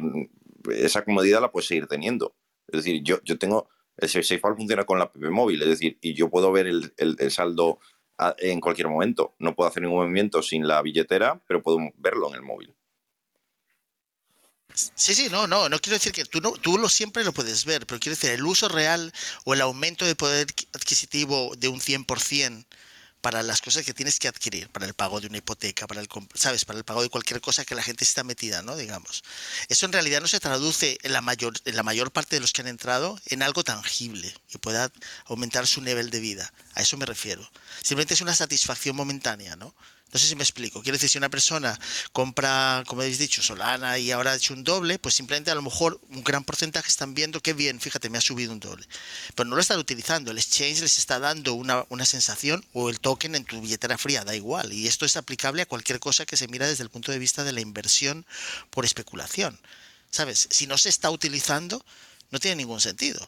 [0.72, 2.36] esa comodidad la puedes seguir teniendo.
[2.68, 6.14] Es decir, yo, yo tengo el SafePal funciona con la app móvil, es decir, y
[6.14, 7.80] yo puedo ver el, saldo
[8.38, 9.36] en cualquier momento.
[9.40, 12.76] No puedo hacer ningún movimiento sin la billetera, pero puedo verlo en el móvil.
[14.74, 17.64] Sí, sí, no, no, no quiero decir que tú, no, tú lo siempre lo puedes
[17.64, 19.14] ver, pero quiero decir, el uso real
[19.46, 22.66] o el aumento de poder adquisitivo de un 100%
[23.22, 26.08] para las cosas que tienes que adquirir, para el pago de una hipoteca, para el,
[26.34, 26.66] ¿sabes?
[26.66, 28.76] Para el pago de cualquier cosa que la gente está metida, ¿no?
[28.76, 29.24] Digamos.
[29.68, 32.54] Eso en realidad no se traduce en la mayor, en la mayor parte de los
[32.54, 34.92] que han entrado en algo tangible que pueda
[35.26, 36.54] aumentar su nivel de vida.
[36.74, 37.50] A eso me refiero.
[37.82, 39.74] Simplemente es una satisfacción momentánea, ¿no?
[40.12, 40.82] No sé si me explico.
[40.82, 41.78] Quiero decir, si una persona
[42.14, 45.62] compra, como habéis dicho, Solana y ahora ha hecho un doble, pues simplemente a lo
[45.62, 48.88] mejor un gran porcentaje están viendo que bien, fíjate, me ha subido un doble.
[49.36, 50.32] Pero no lo están utilizando.
[50.32, 54.24] El exchange les está dando una, una sensación o el token en tu billetera fría,
[54.24, 54.72] da igual.
[54.72, 57.44] Y esto es aplicable a cualquier cosa que se mira desde el punto de vista
[57.44, 58.26] de la inversión
[58.70, 59.60] por especulación.
[60.12, 60.48] ¿Sabes?
[60.50, 61.84] Si no se está utilizando,
[62.32, 63.28] no tiene ningún sentido.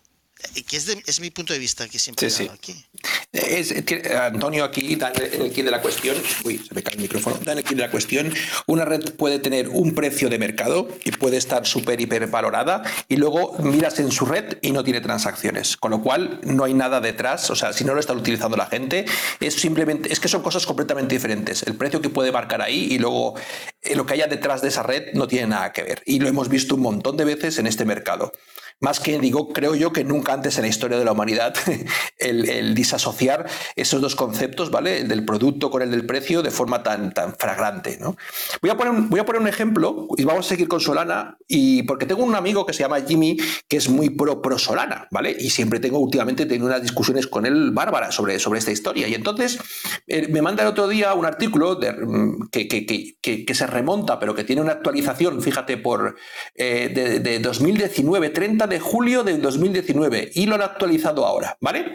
[0.55, 2.85] Eh, que es, mi punto de vista que siempre he aquí.
[3.31, 3.73] Es,
[4.11, 6.15] Antonio, aquí da el kit de la cuestión.
[6.43, 7.39] Uy, se me cae el micrófono.
[7.43, 8.33] Da el kit de la cuestión.
[8.67, 12.83] Una red puede tener un precio de mercado y puede estar súper, hiper valorada.
[13.07, 15.75] Y luego miras en su red y no tiene transacciones.
[15.75, 17.49] Con lo cual, no hay nada detrás.
[17.49, 19.05] O sea, si no lo está utilizando la gente,
[19.39, 20.11] es simplemente.
[20.13, 21.63] Es que son cosas completamente diferentes.
[21.63, 23.35] El precio que puede marcar ahí y luego
[23.81, 26.03] eh, lo que haya detrás de esa red no tiene nada que ver.
[26.05, 28.31] Y lo hemos visto un montón de veces en este mercado
[28.79, 31.55] más que digo, creo yo que nunca antes en la historia de la humanidad
[32.19, 34.99] el, disasociar esos dos conceptos, ¿vale?
[34.99, 38.15] El del producto con el del precio de forma tan, tan fragrante, ¿no?
[38.61, 41.83] Voy a, poner voy a poner un ejemplo y vamos a seguir con Solana y
[41.83, 43.37] porque tengo un amigo que se llama Jimmy
[43.67, 45.35] que es muy pro, pro Solana, ¿vale?
[45.39, 49.15] Y siempre tengo últimamente tenido unas discusiones con él bárbara sobre, sobre esta historia y
[49.15, 49.57] entonces
[50.05, 52.85] eh, me manda el otro día un artículo de, mm, que, que,
[53.21, 56.15] que, se remonta pero que tiene una actualización, fíjate, por
[56.53, 61.93] eh, de, de 2019, 30 de julio del 2019 y lo han actualizado ahora, ¿vale?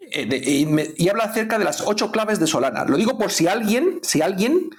[0.00, 2.84] Eh, y, habla acerca de las ocho claves de Solana.
[2.84, 4.70] Lo digo por si alguien, si alguien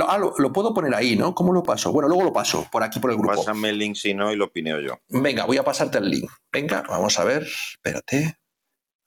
[0.00, 1.34] ah, lo, puedo poner ahí, ¿no?
[1.34, 1.92] ¿Cómo lo paso?
[1.92, 3.36] Bueno, luego lo paso por aquí por el grupo.
[3.36, 5.00] Pásame el link si no y lo opineo yo.
[5.08, 6.30] Venga, voy a pasarte el link.
[6.52, 7.42] Venga, vamos a ver.
[7.42, 8.38] Espérate.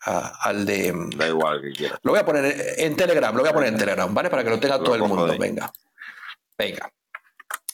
[0.06, 0.94] al de.
[1.16, 2.00] Da igual que quieras.
[2.04, 4.30] Lo voy a poner en Telegram, lo voy a poner en Telegram, ¿vale?
[4.30, 5.38] Para que lo tenga todo el mundo.
[5.38, 5.72] Venga.
[6.58, 6.92] Venga.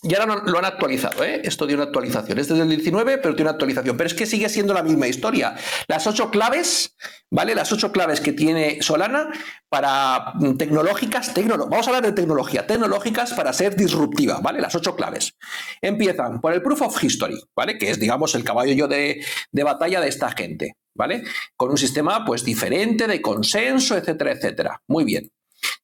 [0.03, 1.41] Y ahora lo han actualizado, ¿eh?
[1.43, 2.37] Esto tiene una actualización.
[2.37, 3.97] Este es del 19, pero tiene una actualización.
[3.97, 5.55] Pero es que sigue siendo la misma historia.
[5.87, 6.95] Las ocho claves,
[7.31, 7.55] ¿vale?
[7.55, 9.31] Las ocho claves que tiene Solana
[9.69, 14.61] para mm, tecnológicas, vamos a hablar de tecnología, tecnológicas para ser disruptiva, ¿vale?
[14.61, 15.33] Las ocho claves.
[15.81, 17.77] Empiezan por el Proof of History, ¿vale?
[17.77, 21.23] Que es, digamos, el caballo de, de batalla de esta gente, ¿vale?
[21.55, 24.81] Con un sistema, pues, diferente, de consenso, etcétera, etcétera.
[24.87, 25.31] Muy bien.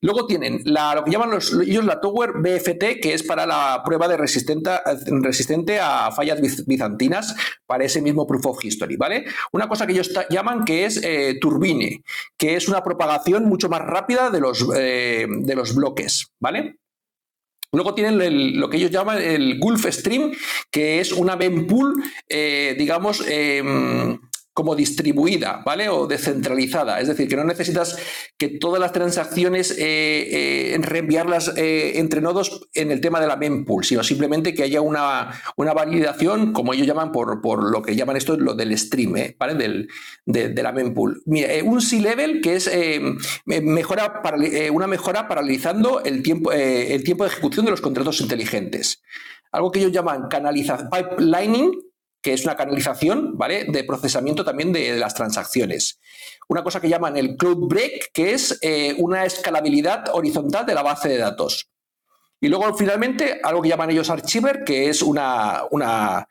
[0.02, 3.82] Luego tienen la, lo que llaman los, ellos la Tower BFT, que es para la
[3.86, 9.26] prueba de resistente a fallas bizantinas para ese mismo Proof of History, ¿vale?
[9.52, 12.04] Una cosa que ellos llaman que es eh, turbine,
[12.38, 16.78] que es una propagación mucho más rápida de los, eh, de los bloques, ¿vale?
[17.74, 20.32] Luego tienen lo que ellos llaman el Gulf Stream,
[20.70, 24.20] que es una mempool, eh, digamos, em,
[24.54, 25.90] como distribuida, ¿vale?
[25.90, 27.00] O descentralizada.
[27.00, 27.98] Es decir, que no necesitas
[28.38, 33.36] que todas las transacciones eh, eh, reenviarlas eh, entre nodos en el tema de la
[33.36, 37.96] mempool, sino simplemente que haya una, una validación, como ellos llaman, por, por, lo que
[37.96, 39.56] llaman esto lo del stream, ¿vale?
[39.56, 39.90] Del,
[40.26, 41.24] de, la mempool.
[41.26, 42.70] Mira, un C-level que es
[43.46, 44.22] mejora
[44.72, 49.02] una mejora paralizando el tiempo, el tiempo de ejecución de los contratos inteligentes.
[49.52, 51.72] Algo que ellos llaman canalización, pipelining,
[52.24, 53.66] que es una canalización ¿vale?
[53.66, 56.00] de procesamiento también de, las transacciones.
[56.48, 60.82] Una cosa que llaman el cloud break, que es eh, una escalabilidad horizontal de la
[60.82, 61.70] base de datos.
[62.40, 66.28] Y luego, finalmente, algo que llaman ellos Archiver, que es una, una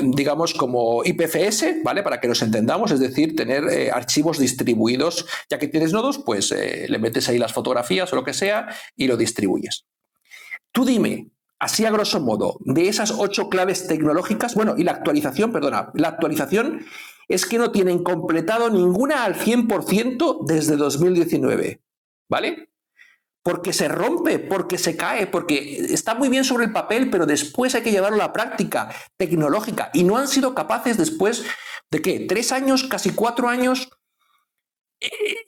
[0.00, 2.02] digamos, como IPFS, ¿vale?
[2.02, 5.26] Para que nos entendamos, es decir, tener eh, archivos distribuidos.
[5.50, 8.68] Ya que tienes nodos, pues eh, le metes ahí las fotografías o lo que sea
[8.96, 9.84] y lo distribuyes.
[10.72, 11.28] Tú dime,
[11.62, 16.08] así a grosso modo, de esas ocho claves tecnológicas, bueno, y la actualización, perdona, la
[16.08, 16.84] actualización
[17.28, 21.80] es que no tienen completado ninguna al 100% desde 2019,
[22.28, 22.70] ¿vale?
[23.44, 27.76] Porque se rompe, porque se cae, porque está muy bien sobre el papel, pero después
[27.76, 31.44] hay que llevarlo a la práctica tecnológica y no han sido capaces después
[31.92, 33.88] de qué, tres años, casi cuatro años,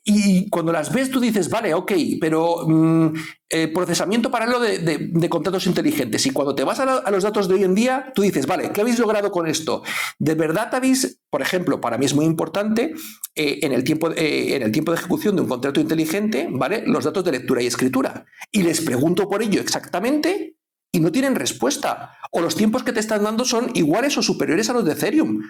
[0.05, 3.15] y cuando las ves, tú dices, vale, ok, pero mm,
[3.51, 6.27] eh, procesamiento paralelo de, contratos inteligentes.
[6.27, 8.81] Y cuando te vas a, los datos de hoy en día, tú dices, vale, ¿qué
[8.81, 9.83] habéis logrado con esto?
[10.19, 12.95] ¿De verdad habéis, por ejemplo, para mí es muy importante,
[13.35, 16.83] eh, en, el tiempo, eh, en el tiempo de ejecución de un contrato inteligente, ¿vale?
[16.87, 18.27] Los datos de lectura y escritura.
[18.53, 20.57] Y les pregunto por ello exactamente
[20.95, 22.19] y no tienen respuesta.
[22.31, 25.43] O los tiempos que te están dando son iguales o superiores a los de Ethereum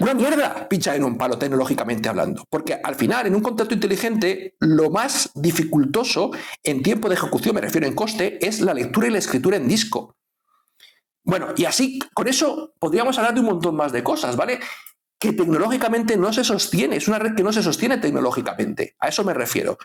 [0.00, 2.44] una mierda pincha en un palo tecnológicamente hablando.
[2.48, 6.30] Porque al final, en un contrato inteligente, lo más dificultoso
[6.62, 9.68] en tiempo de ejecución, me refiero en coste, es la lectura y la escritura en
[9.68, 10.16] disco.
[11.22, 14.58] Bueno, y así, con eso podríamos hablar de un montón más de cosas, ¿vale?
[15.18, 18.96] Que tecnológicamente no se sostiene, es una red que no se sostiene tecnológicamente.
[18.98, 19.76] A eso me refiero.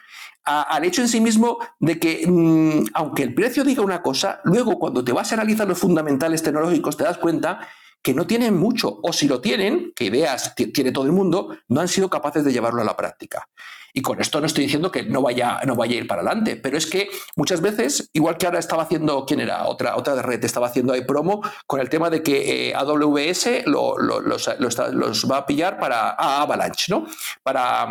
[0.45, 4.77] al hecho en sí mismo de que, mm, aunque el precio diga una cosa, luego
[4.77, 7.67] cuando te vas a analizar los fundamentales tecnológicos te das cuenta
[8.05, 11.81] que no tienen mucho, o si lo tienen, que ideas tiene todo el mundo, no
[11.81, 13.49] han sido capaces de llevarlo a la práctica.
[13.95, 16.55] Y con esto no estoy diciendo que no vaya, no vaya a ir para adelante,
[16.55, 19.65] pero es que muchas veces, igual que ahora estaba haciendo, ¿quién era?
[19.65, 25.31] Otra, otra red estaba haciendo ahí promo con el tema de que eh, AWS los,
[25.31, 27.07] va a pillar para Avalanche, ¿no?
[27.41, 27.87] Para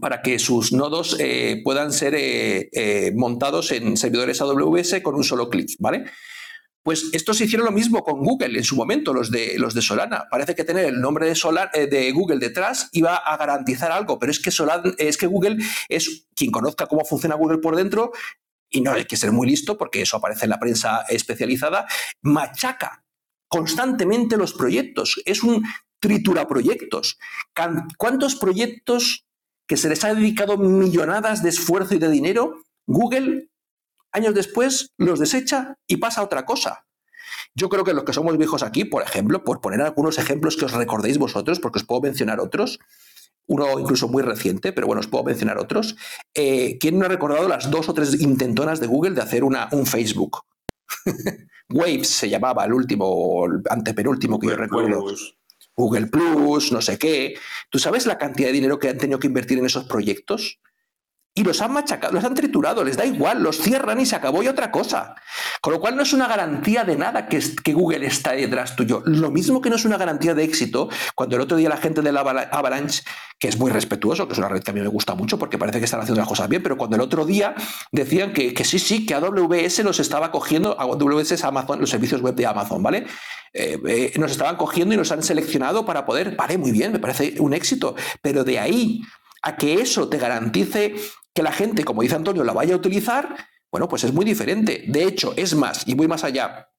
[0.00, 5.48] para que sus nodos eh, puedan ser eh, montados en servidores AWS con un solo
[5.50, 6.06] clic, ¿vale?
[6.84, 9.82] Pues esto se hicieron lo mismo con Google en su momento, los de, los de
[9.82, 10.26] Solana.
[10.30, 11.32] Parece que tener el nombre de,
[11.72, 14.50] eh, de Google detrás iba a garantizar algo, pero es que,
[14.98, 15.56] es que Google
[15.88, 18.12] es quien conozca cómo funciona Google por dentro,
[18.70, 21.86] y no hay que ser muy listo porque eso aparece en la prensa especializada,
[22.22, 23.04] machaca
[23.48, 25.22] constantemente los proyectos.
[25.24, 25.64] Es un
[26.00, 27.18] tritura proyectos.
[27.96, 29.26] ¿Cuántos proyectos
[29.66, 33.48] que se les ha dedicado millonadas de esfuerzo y de dinero, Google
[34.14, 36.86] años después los desecha y pasa a otra cosa.
[37.54, 40.64] Yo creo que los que somos viejos aquí, por ejemplo, por poner algunos ejemplos que
[40.64, 42.78] os recordéis vosotros, porque os puedo mencionar otros,
[43.46, 45.96] uno incluso muy reciente, pero bueno, os puedo mencionar otros.
[46.32, 49.68] Eh, ¿Quién no ha recordado las dos o tres intentonas de Google de hacer una,
[49.72, 50.42] un Facebook?
[51.68, 55.04] Waves se llamaba el último, el antepenúltimo que yo recuerdo.
[55.76, 57.34] Google Plus, no sé qué.
[57.70, 60.60] ¿Tú sabes la cantidad de dinero que han tenido que invertir en esos proyectos?
[61.36, 64.44] Y los han machacado, los han triturado, les da igual, los cierran y se acabó
[64.44, 65.16] y otra cosa.
[65.60, 67.40] Con lo cual no es una garantía de nada que,
[67.72, 69.02] Google está detrás tuyo.
[69.04, 72.02] Lo mismo que no es una garantía de éxito cuando el otro día la gente
[72.02, 73.02] de la Avalanche,
[73.36, 75.58] que es muy respetuoso, que es una red que a mí me gusta mucho porque
[75.58, 77.56] parece que están haciendo las cosas bien, pero cuando el otro día
[77.90, 82.36] decían que, sí, sí, que AWS los estaba cogiendo, AWS es Amazon, los servicios web
[82.36, 83.06] de Amazon, ¿vale?
[83.52, 87.00] Eh, eh, nos estaban cogiendo y nos han seleccionado para poder, vale, muy bien, me
[87.00, 89.02] parece un éxito, pero de ahí
[89.42, 90.94] a que eso te garantice
[91.34, 93.36] que la gente, como dice Antonio, la vaya a utilizar,
[93.70, 94.84] bueno, pues es muy diferente.
[94.86, 96.70] De hecho, es más, y voy más allá.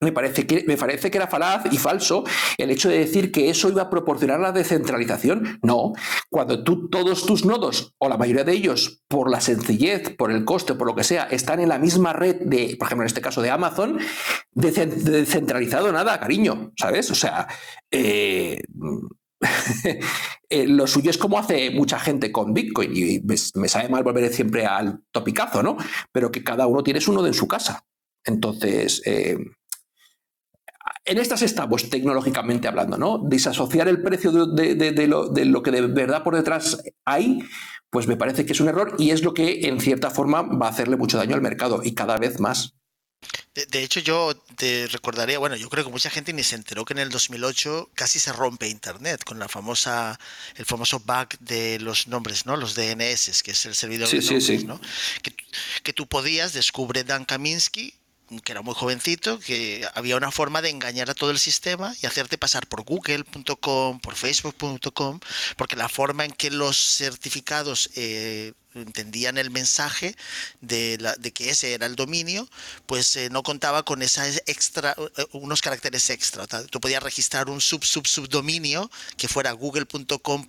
[0.00, 2.22] Me parece, que, me parece que era falaz y falso
[2.56, 5.58] el hecho de decir que eso iba a proporcionar la descentralización.
[5.64, 5.94] No,
[6.30, 10.44] cuando tú, todos tus nodos, o la mayoría de ellos, por la sencillez, por el
[10.44, 13.20] coste, por lo que sea, están en la misma red de, por ejemplo, en este
[13.20, 13.98] caso de Amazon,
[14.52, 17.10] descentralizado nada, cariño, ¿sabes?
[17.10, 17.48] O sea,
[17.90, 18.62] eh,
[20.50, 24.32] Eh, lo suyo es como hace mucha gente con Bitcoin, y me, sabe mal volver
[24.32, 25.76] siempre al topicazo, ¿no?
[26.10, 27.84] Pero que cada uno tiene su nodo en su casa.
[28.24, 29.36] Entonces, eh,
[31.04, 33.18] en estas estamos tecnológicamente hablando, ¿no?
[33.28, 37.40] Disasociar el precio de, lo, de, lo, que de verdad por detrás hay,
[37.90, 40.66] pues me parece que es un error y es lo que en cierta forma va
[40.66, 42.74] a hacerle mucho daño al mercado y cada vez más.
[43.54, 46.92] De, hecho, yo te recordaría, bueno, yo creo que mucha gente ni se enteró que
[46.92, 50.18] en el 2008 casi se rompe Internet con la famosa,
[50.54, 52.56] el famoso bug de los nombres, ¿no?
[52.56, 54.80] Los DNS, que es el servidor de nombres, ¿no?
[55.22, 55.34] Que,
[55.82, 57.94] que, tú podías, descubre Dan Kaminsky,
[58.44, 62.06] que era muy jovencito, que había una forma de engañar a todo el sistema y
[62.06, 65.20] hacerte pasar por google.com, por facebook.com,
[65.56, 68.52] porque la forma en que los certificados eh,
[68.82, 70.16] entendían el mensaje
[70.60, 72.48] de, la, de, que ese era el dominio,
[72.86, 76.46] pues eh, no contaba con esa extra, eh, unos caracteres extra.
[76.46, 80.46] Tú podías registrar un sub sub subdominio que fuera google.com.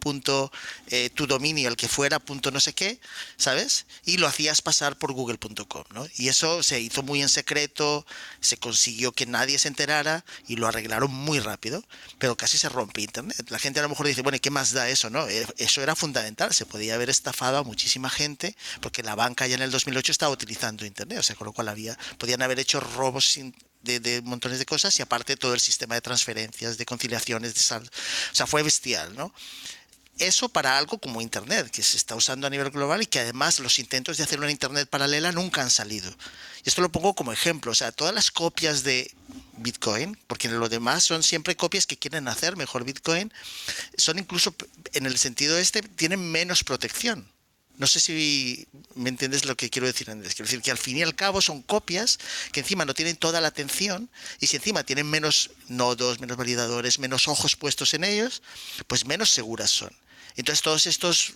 [0.92, 3.00] Eh, tu dominio, el que fuera punto no sé qué,
[3.38, 3.86] ¿sabes?
[4.06, 6.08] Y lo hacías pasar por google.com, ¿no?
[6.18, 8.06] Y eso se hizo muy en secreto,
[8.40, 11.84] se consiguió que nadie se enterara y lo arreglaron muy rápido,
[12.18, 13.50] pero casi se rompe internet.
[13.50, 15.28] La gente a lo mejor dice, bueno, ¿y qué más da eso, no?
[15.28, 18.19] Eso era fundamental, se podía haber estafado a muchísima gente,
[18.82, 21.70] porque la banca ya en el 2008 estaba utilizando Internet, o sea, con lo cual
[21.70, 23.40] había, podían haber hecho robos
[23.82, 27.90] de, montones de cosas y aparte todo el sistema de transferencias, de conciliaciones, de sal,
[28.32, 29.34] o sea, fue bestial, ¿no?
[30.18, 33.60] Eso para algo como Internet, que se está usando a nivel global y que además
[33.60, 36.14] los intentos de hacer una Internet paralela nunca han salido.
[36.66, 39.10] Y esto lo pongo como ejemplo, o sea, todas las copias de
[39.60, 43.32] Bitcoin, porque lo demás son siempre copias que quieren hacer mejor Bitcoin,
[43.96, 44.54] son incluso
[44.92, 47.32] en el sentido este, tienen menos protección.
[47.80, 50.36] No sé si me entiendes lo que quiero decir, Andrés.
[50.36, 52.20] Quiero decir que al fin y al cabo son copias
[52.52, 54.10] que encima no tienen toda la atención
[54.42, 58.44] y si encima tienen menos nodos, menos validadores, menos ojos puestos en ellos,
[58.88, 59.96] pues menos seguras son.
[60.36, 61.36] Entonces todos estos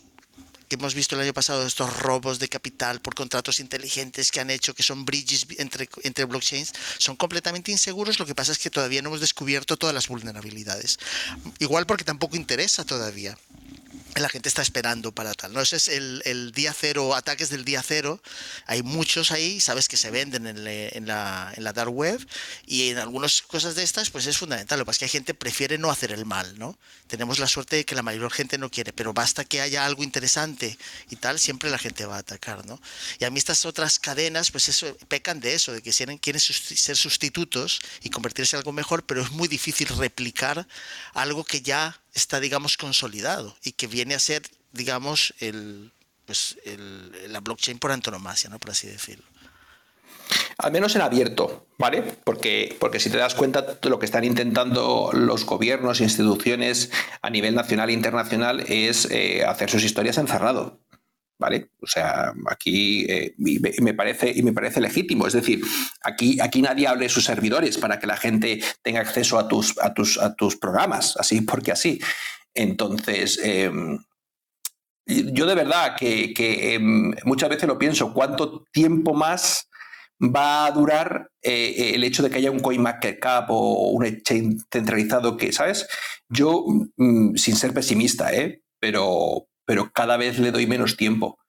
[0.68, 4.50] que hemos visto el año pasado, estos robos de capital por contratos inteligentes que han
[4.50, 8.20] hecho, que son bridges entre, entre blockchains, son completamente inseguros.
[8.20, 11.00] Lo que pasa es que todavía no hemos descubierto todas las vulnerabilidades.
[11.60, 13.38] Igual porque tampoco interesa todavía
[14.22, 15.54] la gente está esperando para tal.
[15.54, 15.62] ¿no?
[15.62, 18.22] Ese es el, día cero, ataques del día cero.
[18.66, 20.64] Hay muchos ahí, sabes que se venden en,
[21.08, 22.26] la, en dark web
[22.66, 24.80] y en algunas cosas de estas pues es fundamental.
[24.80, 26.78] Lo que pasa es que hay gente prefiere no hacer el mal, ¿no?
[27.08, 30.04] Tenemos la suerte de que la mayor gente no quiere, pero basta que haya algo
[30.04, 30.78] interesante
[31.10, 32.80] y tal, siempre la gente va a atacar, ¿no?
[33.20, 36.40] Y a mí estas otras cadenas pues eso, pecan de eso, de que quieren, quieren
[36.40, 40.68] ser sustitutos y convertirse en algo mejor, pero es muy difícil replicar
[41.14, 45.92] algo que ya está, digamos, consolidado y que viene a ser, digamos, el,
[46.26, 48.60] pues, el, la blockchain por antonomasia, ¿no?
[48.60, 49.26] Por así decirlo.
[50.58, 52.02] Al menos en abierto, ¿vale?
[52.24, 57.30] Porque, porque si te das cuenta, lo que están intentando los gobiernos e instituciones a
[57.30, 60.83] nivel nacional e internacional es eh, hacer sus historias en cerrado.
[61.44, 61.72] ¿Vale?
[61.82, 65.28] O sea, aquí eh, me parece y me parece legítimo.
[65.28, 65.62] Es decir,
[66.02, 69.94] aquí, aquí nadie abre sus servidores para que la gente tenga acceso a tus, a
[69.94, 72.00] tus, a tus programas, así porque así.
[72.54, 74.00] Entonces, em,
[75.06, 79.68] yo de verdad que, em, muchas veces lo pienso, ¿cuánto tiempo más
[80.22, 85.36] va a durar eh, el hecho de que haya un CoinMarketCap o un exchange centralizado
[85.36, 85.90] que, ¿sabes?
[86.30, 86.64] Yo,
[86.96, 88.62] mm, sin ser pesimista, ¿eh?
[88.80, 91.40] pero, pero cada vez le doy menos tiempo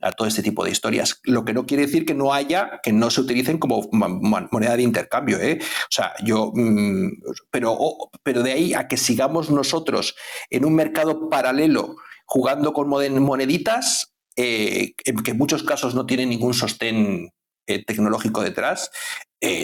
[0.00, 1.18] a todo este tipo de historias.
[1.24, 4.84] Lo que no quiere decir que no haya, que no se utilicen como moneda de
[4.84, 5.40] intercambio.
[5.40, 5.58] ¿eh?
[5.60, 7.10] O sea, yo, mm,
[7.50, 7.76] pero,
[8.22, 10.14] pero de ahí a que sigamos nosotros
[10.48, 16.54] en un mercado paralelo jugando con moneditas, eh, que en muchos casos no tienen ningún
[16.54, 17.32] sostén
[17.66, 18.92] eh, tecnológico detrás,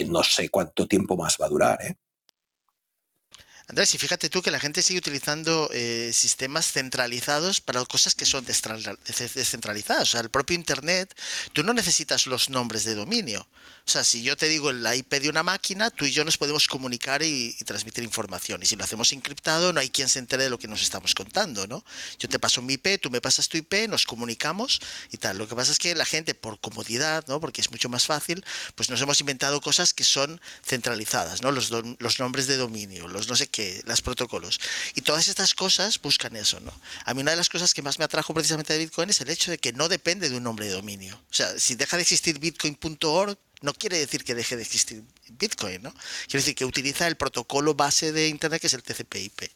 [0.09, 1.79] no sé cuánto tiempo más va a durar.
[1.85, 1.95] ¿eh?
[3.69, 8.25] Andrés, y fíjate tú que la gente sigue utilizando eh, sistemas centralizados para cosas que
[8.25, 10.01] son descentralizadas.
[10.01, 11.15] O sea, el propio Internet,
[11.53, 13.47] tú no necesitas los nombres de dominio.
[13.89, 16.37] O sea, si yo te digo la IP de una máquina, tú y yo nos
[16.37, 18.61] podemos comunicar y, transmitir información.
[18.61, 21.15] Y si lo hacemos encriptado, no hay quien se entere de lo que nos estamos
[21.15, 21.83] contando, ¿no?
[22.19, 24.79] Yo te paso mi IP, tú me pasas tu IP, nos comunicamos
[25.11, 25.39] y tal.
[25.39, 27.39] Lo que pasa es que la gente, por comodidad, ¿no?
[27.39, 31.51] Porque es mucho más fácil, pues nos hemos inventado cosas que son centralizadas, ¿no?
[31.51, 34.59] Los, los nombres de dominio, los no sé qué, los protocolos.
[34.93, 36.71] Y todas estas cosas buscan eso, ¿no?
[37.05, 39.31] A mí una de las cosas que más me atrajo precisamente de Bitcoin es el
[39.31, 41.19] hecho de que no depende de un nombre de dominio.
[41.31, 45.81] O sea, si deja de existir bitcoin.org, no quiere decir que deje de existir Bitcoin,
[45.81, 45.91] ¿no?
[45.91, 49.49] Quiere decir que utiliza el protocolo base de Internet que es el TCP/IP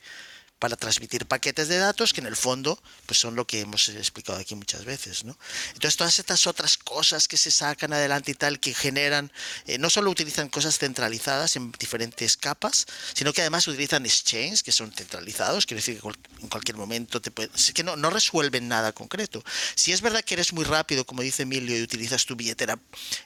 [0.64, 4.40] para transmitir paquetes de datos que en el fondo pues son lo que hemos explicado
[4.40, 5.26] aquí muchas veces.
[5.26, 5.38] ¿no?
[5.74, 9.30] Entonces todas estas otras cosas que se sacan adelante y tal, que generan,
[9.68, 14.72] eh, no solo utilizan cosas centralizadas en diferentes capas, sino que además utilizan exchanges que
[14.72, 16.08] son centralizados, quiere decir que
[16.42, 19.44] en cualquier momento te puede, que no, no resuelven nada concreto.
[19.76, 22.80] Si es verdad que eres muy rápido, como dice Emilio, y utilizas tu billetera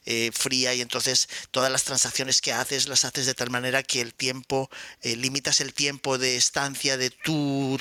[0.07, 4.01] eh, fría y entonces todas las transacciones que haces las haces de tal manera que
[4.01, 4.71] el tiempo,
[5.03, 7.26] eh, limitas el tiempo de estancia de tu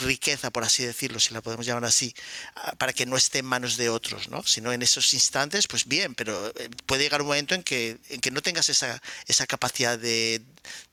[0.00, 2.14] riqueza, por así decirlo, si la podemos llamar así,
[2.56, 4.42] ah, para que no esté en manos de otros, ¿no?
[4.42, 8.20] Sino en esos instantes, pues bien, pero eh, puede llegar un momento en que, en
[8.20, 10.42] que no tengas esa, esa capacidad de,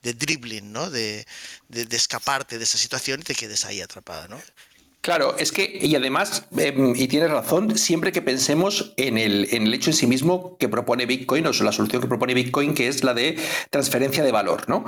[0.01, 0.89] de dribbling, ¿no?
[0.89, 1.25] De,
[1.69, 4.41] de, escaparte de esa situación y te quedes ahí atrapada, ¿no?
[5.01, 9.63] Claro, es que, y además, em, y tienes razón, siempre que pensemos en el, en
[9.63, 12.87] el hecho en sí mismo que propone Bitcoin, o la solución que propone Bitcoin, que
[12.87, 13.37] es la de
[13.69, 14.85] transferencia de valor, ¿no?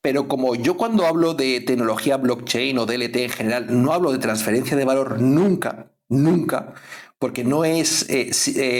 [0.00, 4.18] Pero como yo cuando hablo de tecnología blockchain o DLT en general, no hablo de
[4.18, 6.74] transferencia de valor nunca, nunca,
[7.18, 8.30] porque no es, eh,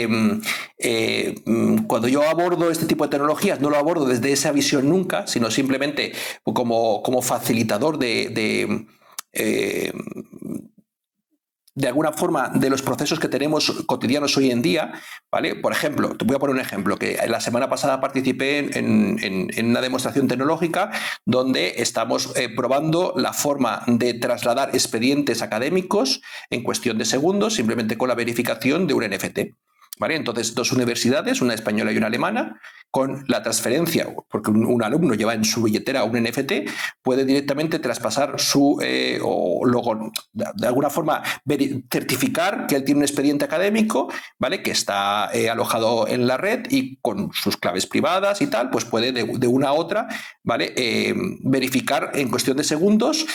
[0.03, 0.41] em,
[0.77, 4.87] eh, mm, cuando yo abordo este tipo de tecnologías, no lo abordo desde esa visión
[4.89, 6.13] nunca, sino simplemente
[6.43, 8.85] como, como facilitador de,
[9.33, 9.93] eh,
[11.79, 14.91] de alguna forma de los procesos que tenemos cotidianos hoy en día,
[15.31, 15.55] ¿vale?
[15.55, 19.79] Por ejemplo, te voy a poner un ejemplo, que la semana pasada participé en, una
[19.79, 20.91] demostración tecnológica
[21.25, 27.97] donde estamos eh, probando la forma de trasladar expedientes académicos en cuestión de segundos, simplemente
[27.97, 29.39] con la verificación de un NFT.
[29.99, 30.15] ¿Vale?
[30.15, 32.59] Entonces, dos universidades, una española y una alemana,
[32.91, 36.53] con la transferencia, porque un, alumno lleva en su billetera un NFT,
[37.03, 41.21] puede directamente traspasar su, eh, o luego, de, alguna forma,
[41.91, 44.63] certificar que él tiene un expediente académico, ¿vale?
[44.63, 48.85] Que está eh, alojado en la red y con sus claves privadas y tal, pues
[48.85, 50.07] puede de, una a otra,
[50.43, 50.73] ¿vale?
[50.75, 53.25] Eh, verificar en cuestión de segundos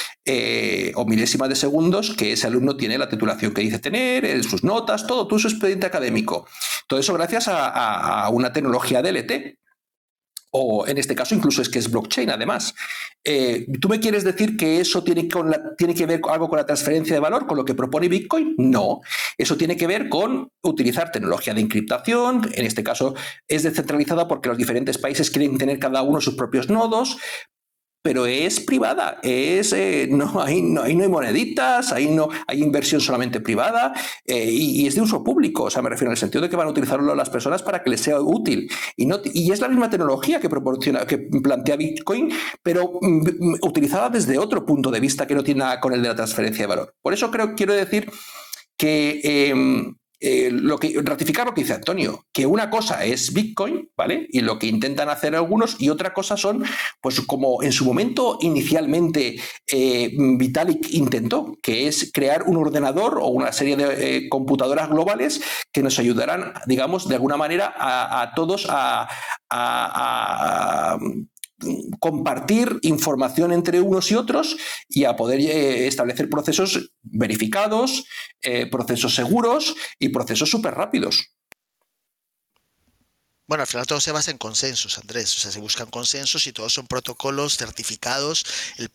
[0.96, 5.06] o milésimas de segundos que ese alumno tiene la titulación que dice tener, sus notas,
[5.06, 6.46] todo, todo su expediente académico.
[6.86, 9.58] Todo eso gracias a, una tecnología DLT
[10.56, 12.74] o en este caso incluso es que es blockchain además.
[13.24, 16.66] Eh, ¿Tú me quieres decir que eso tiene, con tiene que ver algo con la
[16.66, 18.54] transferencia de valor, con lo que propone Bitcoin?
[18.58, 19.00] No,
[19.36, 23.14] eso tiene que ver con utilizar tecnología de encriptación, en este caso
[23.48, 27.18] es descentralizada porque los diferentes países quieren tener cada uno sus propios nodos,
[28.04, 33.40] pero es privada, es, eh, no, ahí, no, hay moneditas, ahí no hay inversión solamente
[33.40, 33.94] privada
[34.26, 36.56] eh, y, es de uso público, o sea, me refiero en el sentido de que
[36.56, 38.70] van a utilizarlo las personas para que les sea útil.
[38.94, 42.30] Y, no, y es la misma tecnología que proporciona, que plantea Bitcoin,
[42.62, 46.02] pero mm, mm, utilizada desde otro punto de vista que no tiene nada con el
[46.02, 46.94] de la transferencia de valor.
[47.00, 48.10] Por eso creo, quiero decir
[48.76, 49.94] que em,
[50.26, 54.26] eh, lo que, ratificar lo que dice Antonio, que una cosa es Bitcoin, ¿vale?
[54.30, 56.64] Y lo que intentan hacer algunos, y otra cosa son,
[57.02, 59.36] pues como en su momento inicialmente
[59.70, 65.42] eh, Vitalik intentó, que es crear un ordenador o una serie de eh, computadoras globales
[65.70, 69.06] que nos ayudarán, digamos, de alguna manera a, todos a
[72.00, 74.56] compartir información entre unos y otros
[74.88, 78.04] y a poder eh, establecer procesos verificados,
[78.42, 81.33] eh, procesos seguros y procesos súper rápidos.
[83.46, 85.36] Bueno, al final todo se basa en consensos, Andrés.
[85.36, 88.46] O sea, se buscan consensos y todos son protocolos certificados.
[88.78, 88.90] El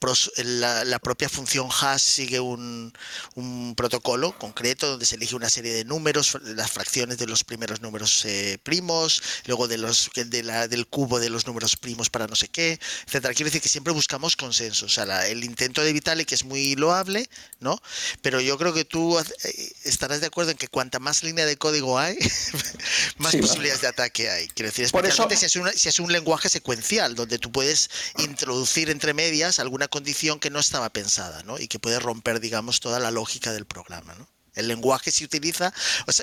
[0.69, 2.91] la, propia función hash sigue un,
[3.77, 8.25] protocolo concreto donde se elige una serie de números, las fracciones de los primeros números
[8.25, 12.35] eh, primos, luego de los de la, del cubo de los números primos para no
[12.35, 13.35] sé qué, etcétera.
[13.35, 14.83] Quiero decir que siempre buscamos consensos.
[14.83, 17.29] O sea, el intento de Vitalik que es muy loable,
[17.59, 17.79] ¿no?
[18.23, 19.25] Pero yo creo que tú eh,
[19.83, 22.17] estarás de acuerdo en que cuanta más línea de código hay,
[23.17, 24.38] más posibilidades de ataque hay.
[24.47, 29.13] Quiero decir, especialmente si, es si es un lenguaje secuencial, donde tú puedes introducir entre
[29.13, 31.59] medias alguna condición que no estaba pensada, ¿no?
[31.59, 34.27] Y que puede romper, digamos, toda la lógica del programa, ¿no?
[34.59, 35.73] El lenguaje se utiliza,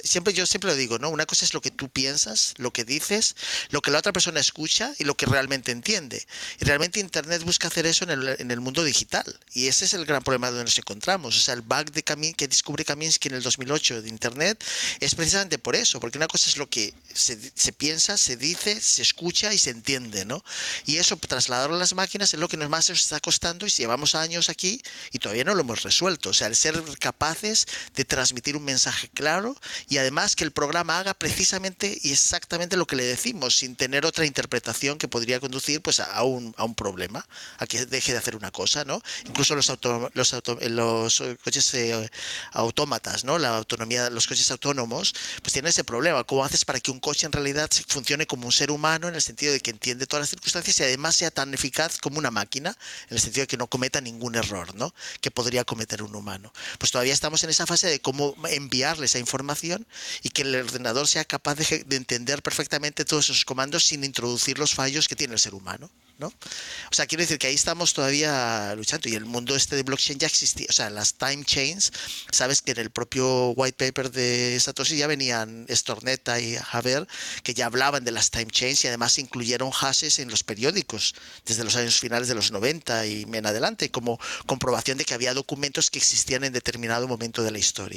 [0.05, 1.11] siempre yo siempre lo digo, ¿no?
[1.11, 3.37] Una cosa es lo que tú piensas, lo que dices,
[3.71, 6.25] lo que la otra persona escucha y lo que realmente entiende.
[6.61, 9.25] Y realmente Internet busca hacer eso en el, mundo digital.
[9.53, 11.37] Y ese es el gran problema donde nos encontramos.
[11.37, 14.65] O sea, el bug de que descubre Kaminsky en el 2008 de Internet
[15.01, 18.81] es precisamente por eso, porque una cosa es lo que se, se piensa, se dice,
[18.81, 20.43] se escucha y se entiende, ¿no?
[20.87, 23.71] Y eso trasladarlo a las máquinas es lo que nos más nos está costando y
[23.71, 24.81] llevamos años aquí
[25.13, 26.31] y todavía no lo hemos resuelto.
[26.31, 29.57] O sea, el ser capaces de transmitir un mensaje claro
[29.89, 34.05] y además que el programa haga precisamente y exactamente lo que le decimos, sin tener
[34.05, 37.25] otra interpretación que podría conducir pues a un, a un problema,
[37.59, 39.01] a que deje de hacer una cosa, ¿no?
[39.27, 39.73] Incluso los,
[40.15, 40.35] los,
[40.71, 42.11] los coches eh,
[42.53, 43.39] autómatas, ¿no?
[43.39, 46.25] La autonomía, los coches autónomos, pues tienen ese problema.
[46.25, 49.23] ¿Cómo haces para que un coche en realidad funcione como un ser humano en el
[49.23, 52.77] sentido de que entiende todas las circunstancias y además sea tan eficaz como una máquina,
[53.09, 54.93] en el sentido de que no cometa ningún error, ¿no?
[55.21, 56.53] Que podría cometer un humano.
[56.79, 59.85] Pues todavía estamos en esa fase de cómo enviarle esa información
[60.23, 64.61] y que el ordenador sea capaz de, de entender perfectamente todos esos comandos sin introducir
[64.61, 65.91] los fallos que tiene el ser humano.
[66.19, 66.29] ¿no?
[66.29, 70.19] O sea, quiero decir que ahí estamos todavía luchando y el mundo este de blockchain
[70.19, 71.93] ya existía, o sea, las time chains,
[72.31, 77.07] sabes que en el propio white paper de Satoshi ya venían Stornetta y Javier
[77.43, 81.65] que ya hablaban de las time chains y además incluyeron hashes en los periódicos desde
[81.65, 85.91] los años finales de los 90 y en adelante como comprobación de que había documentos
[85.91, 87.96] que existían en determinado momento de la historia,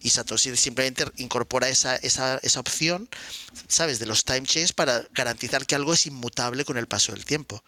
[0.00, 3.08] Y Satoshi simplemente incorpora esa, esa, esa opción,
[3.68, 3.98] ¿sabes?
[3.98, 7.62] De los time chains para garantizar que algo es inmutable con el paso del tiempo.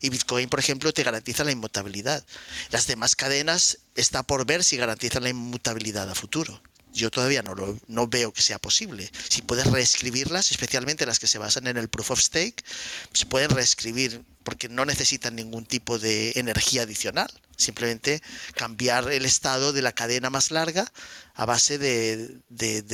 [0.00, 2.24] Y Bitcoin, por ejemplo, te garantiza la inmutabilidad.
[2.70, 6.60] Las demás cadenas está por ver si garantizan la inmutabilidad a futuro.
[6.92, 9.10] Yo todavía no, lo, no veo que sea posible.
[9.28, 12.64] Si puedes reescribirlas, especialmente las que se basan en el proof of stake,
[13.12, 17.30] se pueden reescribir porque no necesitan ningún tipo de energía adicional.
[17.56, 18.22] Simplemente
[18.54, 20.86] cambiar el estado de la cadena más larga
[21.34, 22.40] a base de,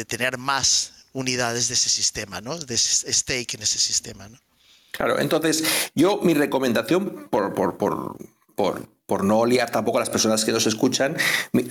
[0.07, 2.57] tener más unidades de ese sistema, ¿no?
[2.57, 4.29] de ese stake en ese sistema.
[4.29, 4.39] ¿no?
[4.93, 8.17] Claro, entonces yo mi recomendación por, por, por,
[8.55, 11.17] por, por no liar tampoco a las personas que nos escuchan,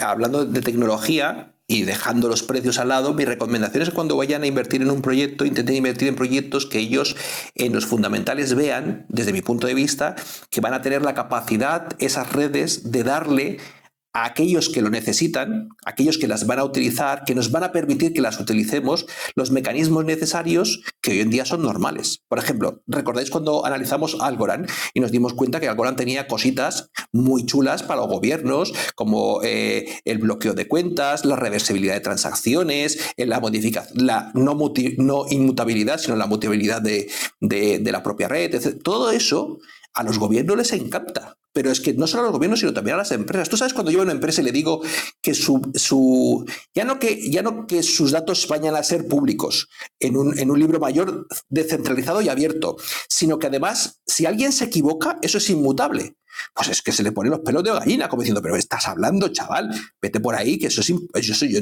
[0.02, 4.48] hablando de tecnología y dejando los precios al lado, mi recomendación es cuando vayan a
[4.48, 7.16] invertir en un proyecto, intenten invertir en proyectos que ellos
[7.56, 10.18] en los fundamentales vean, desde mi punto de vista,
[10.50, 13.60] que van a tener la capacidad, esas redes, de darle
[14.14, 17.72] a aquellos que lo necesitan, aquellos que las van a utilizar, que nos van a
[17.72, 19.06] permitir que las utilicemos,
[19.36, 22.24] los mecanismos necesarios que hoy en día son normales.
[22.28, 27.46] Por ejemplo, ¿recordáis cuando analizamos Algorand y nos dimos cuenta que Algorand tenía cositas muy
[27.46, 33.26] chulas para los gobiernos, como eh, el bloqueo de cuentas, la reversibilidad de transacciones, eh,
[33.26, 38.82] la modificación, la no, inmutabilidad, sino la mutabilidad de, de, de la propia red, etc.
[38.82, 39.60] Todo eso
[39.94, 41.39] a los gobiernos les encanta.
[41.54, 43.50] Pero es que no solo a los gobiernos, sino también a las empresas.
[43.50, 44.82] Tú sabes cuando yo a una empresa y le digo
[45.22, 49.68] que su, su ya, no que, ya no que sus datos vayan a ser públicos
[50.00, 52.78] en un, en un libro mayor descentralizado y abierto,
[53.08, 56.16] sino que además, si alguien se equivoca, eso es inmutable.
[56.54, 59.30] Pues es que se le ponen los pelos de gallina, como diciendo, pero estás hablando,
[59.30, 59.70] chaval,
[60.02, 60.90] vete por ahí, que eso es.
[61.14, 61.60] Eso, yo,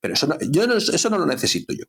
[0.00, 1.84] pero eso no, yo no, eso no lo necesito yo.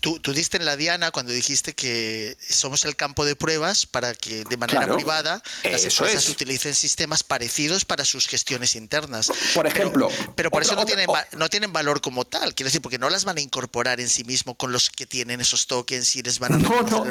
[0.00, 4.14] Tú, tú, diste en la diana cuando dijiste que somos el campo de pruebas para
[4.14, 6.28] que de manera Claro, privada las empresas es.
[6.28, 9.32] utilicen sistemas parecidos para sus gestiones internas.
[9.54, 10.94] Por ejemplo, pero, pero por otra- eso no otra-
[11.28, 12.54] tienen, no valor como tal.
[12.54, 15.40] Quiero decir, porque no las van a incorporar en sí mismo con los que tienen
[15.40, 17.04] esos tokens y les van a No, no,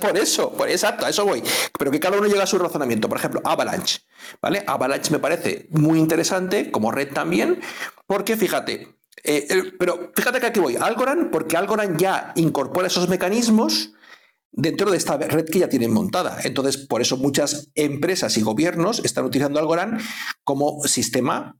[0.00, 1.42] por eso, por, exacto, a eso voy.
[1.78, 3.08] Pero que cada uno llega a su razonamiento.
[3.08, 4.00] Por ejemplo, Avalanche,
[4.42, 4.62] ¿vale?
[4.66, 7.60] Avalanche me parece muy interesante, como red también,
[8.06, 8.88] porque fíjate,
[9.22, 13.92] eh, pero fíjate que aquí voy, Algorand, porque Algorand ya incorpora esos mecanismos
[14.56, 16.38] dentro de esta red que ya tienen montada.
[16.42, 20.00] Entonces, por eso muchas empresas y gobiernos están utilizando Algorand
[20.44, 21.56] como sistema,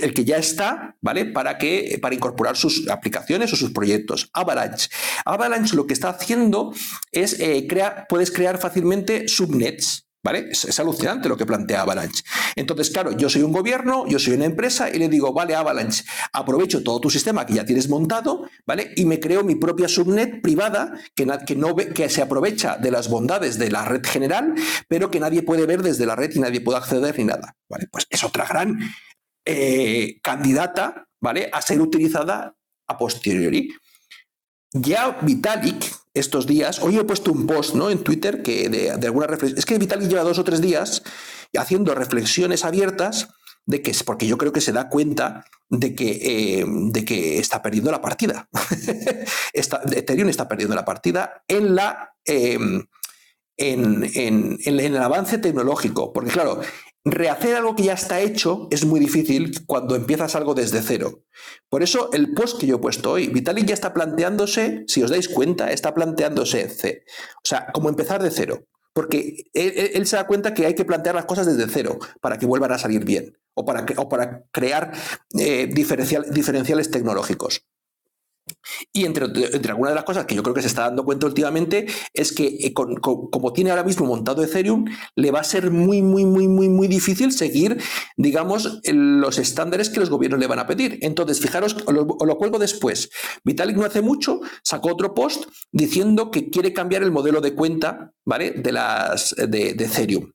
[0.00, 1.26] el que ya está, ¿vale?
[1.26, 4.30] Para, que, para incorporar sus aplicaciones o sus proyectos.
[4.32, 4.88] Avalanche.
[5.24, 6.72] Avalanche lo que está haciendo
[7.12, 10.06] es eh, crear, puedes crear fácilmente subnets.
[10.22, 10.48] ¿Vale?
[10.50, 12.22] Es, alucinante lo que plantea Avalanche.
[12.54, 16.04] Entonces, claro, yo soy un gobierno, yo soy una empresa y le digo, vale, Avalanche,
[16.34, 18.92] aprovecho todo tu sistema que ya tienes montado, ¿vale?
[18.96, 22.90] Y me creo mi propia subnet privada que, que, no ve- que se aprovecha de
[22.90, 24.54] las bondades de la red general,
[24.88, 27.86] pero que nadie puede ver desde la red y nadie puede acceder ni nada, ¿vale?
[27.90, 28.78] Pues es otra gran
[29.46, 31.48] eh, candidata, ¿vale?
[31.50, 32.54] A ser utilizada
[32.88, 33.72] a posteriori.
[34.72, 35.84] Ya Vitalik,
[36.14, 37.90] estos días, hoy he puesto un post ¿no?
[37.90, 39.58] en Twitter que de, alguna reflexión.
[39.58, 41.02] Es que Vitalik lleva dos o tres días
[41.56, 43.28] haciendo reflexiones abiertas
[43.66, 46.10] de que es porque yo creo que se da cuenta de que,
[46.60, 48.48] eh, de que está perdiendo la partida.
[49.52, 52.14] está, Ethereum está perdiendo la partida en la.
[52.24, 52.58] eh,
[53.56, 56.12] en, en- en el avance tecnológico.
[56.14, 56.60] Porque, claro,
[57.04, 61.24] rehacer algo que ya está hecho es muy difícil cuando empiezas algo desde cero.
[61.68, 65.10] Por eso, el post que yo he puesto hoy, Vitalik ya está planteándose, si os
[65.10, 67.04] dais cuenta, está planteándose, ce-
[67.36, 68.64] o sea, como empezar de cero.
[68.92, 72.46] Porque él, se da cuenta que hay que plantear las cosas desde cero para que
[72.46, 73.86] vuelvan a salir bien o para,
[74.50, 74.92] crear
[75.38, 77.64] eh, diferencial- diferenciales tecnológicos.
[78.92, 81.26] Y entre, entre algunas de las cosas que yo creo que se está dando cuenta
[81.26, 84.84] últimamente es que eh, como tiene ahora mismo montado Ethereum,
[85.16, 87.80] le va a ser muy, muy, muy, muy, muy difícil seguir,
[88.16, 90.98] digamos, los estándares que los gobiernos le van a pedir.
[91.02, 93.10] Entonces, fijaros, os lo cuelgo después.
[93.44, 98.12] Vitalik no hace mucho sacó otro post diciendo que quiere cambiar el modelo de cuenta,
[98.24, 98.52] ¿vale?
[98.52, 100.30] De las de, de Ethereum.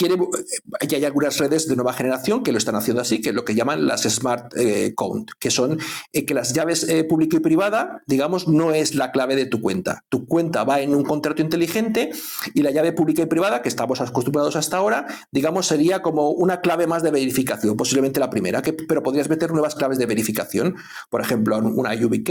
[0.00, 3.34] Quiere, eh, hay algunas redes de nueva generación que lo están haciendo así, que es
[3.34, 5.78] lo que llaman las smart eh, count, que son
[6.14, 10.04] eh, que las llaves pública y privada, digamos, no es la clave de tu cuenta.
[10.08, 12.10] Tu cuenta va en un contrato inteligente
[12.54, 16.62] y la llave pública y privada, que estamos acostumbrados hasta ahora, digamos, sería como una
[16.62, 20.76] clave más de verificación, posiblemente la primera, pero podrías meter nuevas claves de verificación,
[21.10, 22.30] por ejemplo, una UBK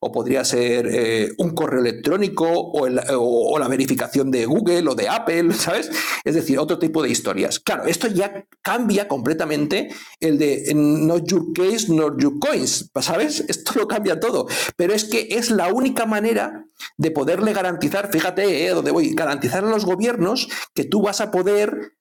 [0.00, 5.52] o podría ser un correo electrónico o, o la verificación de Google o de Apple,
[5.54, 5.90] ¿sabes?
[6.24, 7.60] Es decir, otro tipo de historias.
[7.60, 9.88] Claro, esto ya cambia completamente
[10.20, 13.40] el de not your case, not your coins, ¿sabes?
[13.48, 14.46] Esto lo cambia todo.
[14.76, 16.66] Pero es que es la única manera
[16.98, 18.70] de poderle garantizar, fíjate, ¿eh?
[18.70, 19.14] ¿Dónde voy?
[19.14, 21.92] Garantizar a los gobiernos que tú vas a poder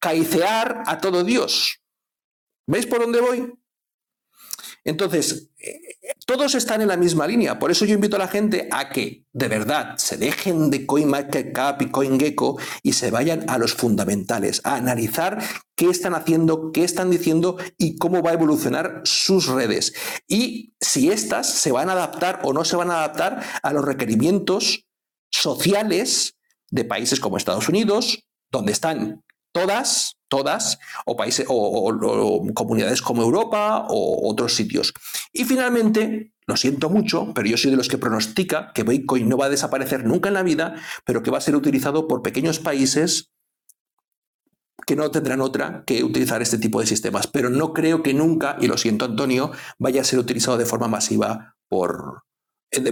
[0.00, 1.80] caicear a todo Dios.
[2.66, 3.52] ¿Veis por dónde voy?
[4.84, 5.50] Entonces,
[6.26, 7.58] todos están en la misma línea.
[7.58, 11.82] Por eso yo invito a la gente a que de verdad se dejen de CoinMarketCap
[11.82, 15.42] y CoinGecko y se vayan a los fundamentales, a analizar
[15.74, 19.94] qué están haciendo, qué están diciendo y cómo va a evolucionar sus redes.
[20.26, 23.84] Y si éstas se van a adaptar o no se van a adaptar a los
[23.84, 24.86] requerimientos
[25.30, 26.36] sociales
[26.70, 33.86] de países como Estados Unidos, donde están todas, todas, o países o, comunidades como Europa
[33.88, 34.92] o otros sitios.
[35.32, 39.36] Y finalmente, lo siento mucho, pero yo soy de los que pronostica que Bitcoin no
[39.36, 40.74] va a desaparecer nunca en la vida,
[41.04, 43.32] pero que va a ser utilizado por pequeños países
[44.86, 47.26] que no tendrán otra que utilizar este tipo de sistemas.
[47.26, 50.86] Pero no creo que nunca, y lo siento Antonio, vaya a ser utilizado de forma
[50.86, 52.22] masiva por,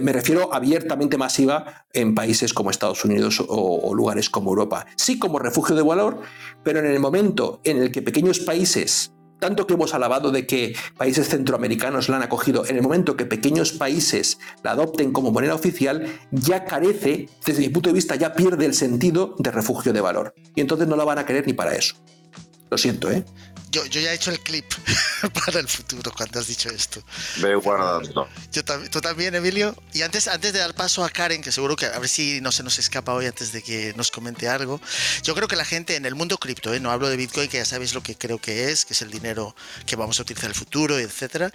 [0.01, 4.85] me refiero abiertamente masiva en países como Estados Unidos o, lugares como Europa.
[4.95, 6.21] Sí como refugio de valor,
[6.63, 10.75] pero en el momento en el que pequeños países, tanto que hemos alabado de que
[10.97, 15.53] países centroamericanos la han acogido, en el momento que pequeños países la adopten como moneda
[15.53, 20.01] oficial, ya carece, desde mi punto de vista, ya pierde el sentido de refugio de
[20.01, 20.33] valor.
[20.55, 21.95] Y entonces no la van a querer ni para eso.
[22.69, 23.23] Lo siento, ¿eh?
[23.75, 24.65] Yo, ya he hecho el clip
[25.45, 27.03] para el futuro cuando has dicho esto.
[27.41, 28.29] Veo guardando.
[28.53, 29.75] Yo ¿Tú también, Emilio?
[29.91, 32.53] Y antes, antes de dar paso a Karen, que seguro que a ver si no
[32.53, 34.79] se nos escapa hoy antes de que nos comente algo,
[35.23, 36.79] yo creo que la gente en el mundo cripto, ¿eh?
[36.79, 39.11] no hablo de Bitcoin, que ya sabéis lo que creo que es, que es el
[39.11, 39.53] dinero
[39.85, 41.51] que vamos a utilizar en el futuro, etcétera.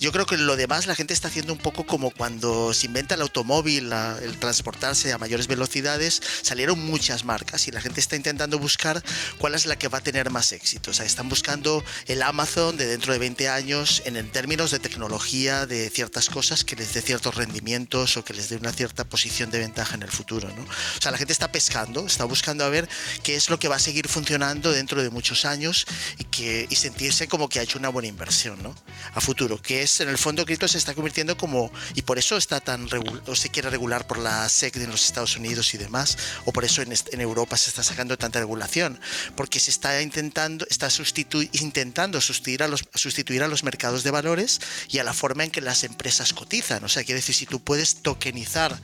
[0.00, 3.14] Yo creo que lo demás la gente está haciendo un poco como cuando se inventa
[3.14, 3.92] el automóvil,
[4.22, 9.04] el transportarse a mayores velocidades, salieron muchas marcas y la gente está intentando buscar
[9.36, 10.92] cuál es la que va a tener más éxito.
[10.92, 11.57] O sea, están buscando
[12.06, 16.76] el Amazon de dentro de 20 años en, términos de tecnología, de ciertas cosas que
[16.76, 20.10] les dé ciertos rendimientos o que les dé una cierta posición de ventaja en el
[20.10, 20.48] futuro.
[20.48, 20.62] ¿no?
[20.62, 22.88] O sea, la gente está pescando, está buscando a ver
[23.22, 25.86] qué es lo que va a seguir funcionando dentro de muchos años
[26.18, 28.74] y, que, y sentirse como que ha hecho una buena inversión ¿no?
[29.14, 32.36] a futuro, que es en el fondo cripto se está convirtiendo como, y por eso
[32.36, 32.88] está tan
[33.26, 36.64] o se quiere regular por la SEC en los Estados Unidos y demás, o por
[36.64, 39.00] eso en, en Europa se está sacando tanta regulación,
[39.36, 44.10] porque se está intentando, está sustituyendo intentando sustituir a, los, sustituir a los mercados de
[44.10, 46.84] valores y a la forma en que las empresas cotizan.
[46.84, 48.78] O sea, quiere decir, si tú puedes tokenizar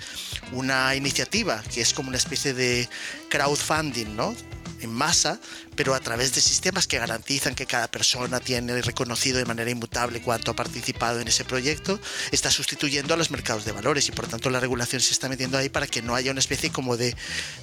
[0.52, 2.88] una iniciativa que es como una especie de
[3.28, 4.34] crowdfunding, ¿no?
[4.80, 5.40] En masa,
[5.76, 10.20] pero a través de sistemas que garantizan que cada persona tiene reconocido de manera inmutable
[10.20, 12.00] cuánto ha participado en ese proyecto,
[12.30, 15.58] está sustituyendo a los mercados de valores y por tanto la regulación se está metiendo
[15.58, 17.16] ahí para que no haya una especie como de,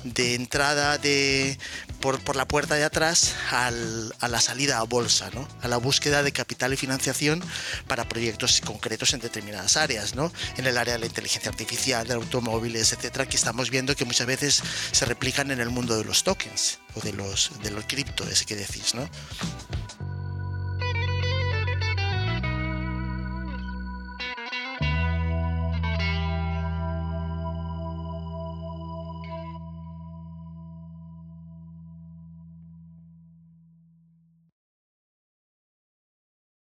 [0.03, 1.57] de entrada de,
[1.99, 5.47] por, por, la puerta de atrás al, a la salida a bolsa, ¿no?
[5.61, 7.43] a la búsqueda de capital y financiación
[7.87, 10.31] para proyectos concretos en determinadas áreas, ¿no?
[10.57, 14.27] en el área de la inteligencia artificial, de automóviles, etcétera, que estamos viendo que muchas
[14.27, 18.27] veces se replican en el mundo de los tokens o de los, de los cripto
[18.27, 19.07] ese que decís, ¿no?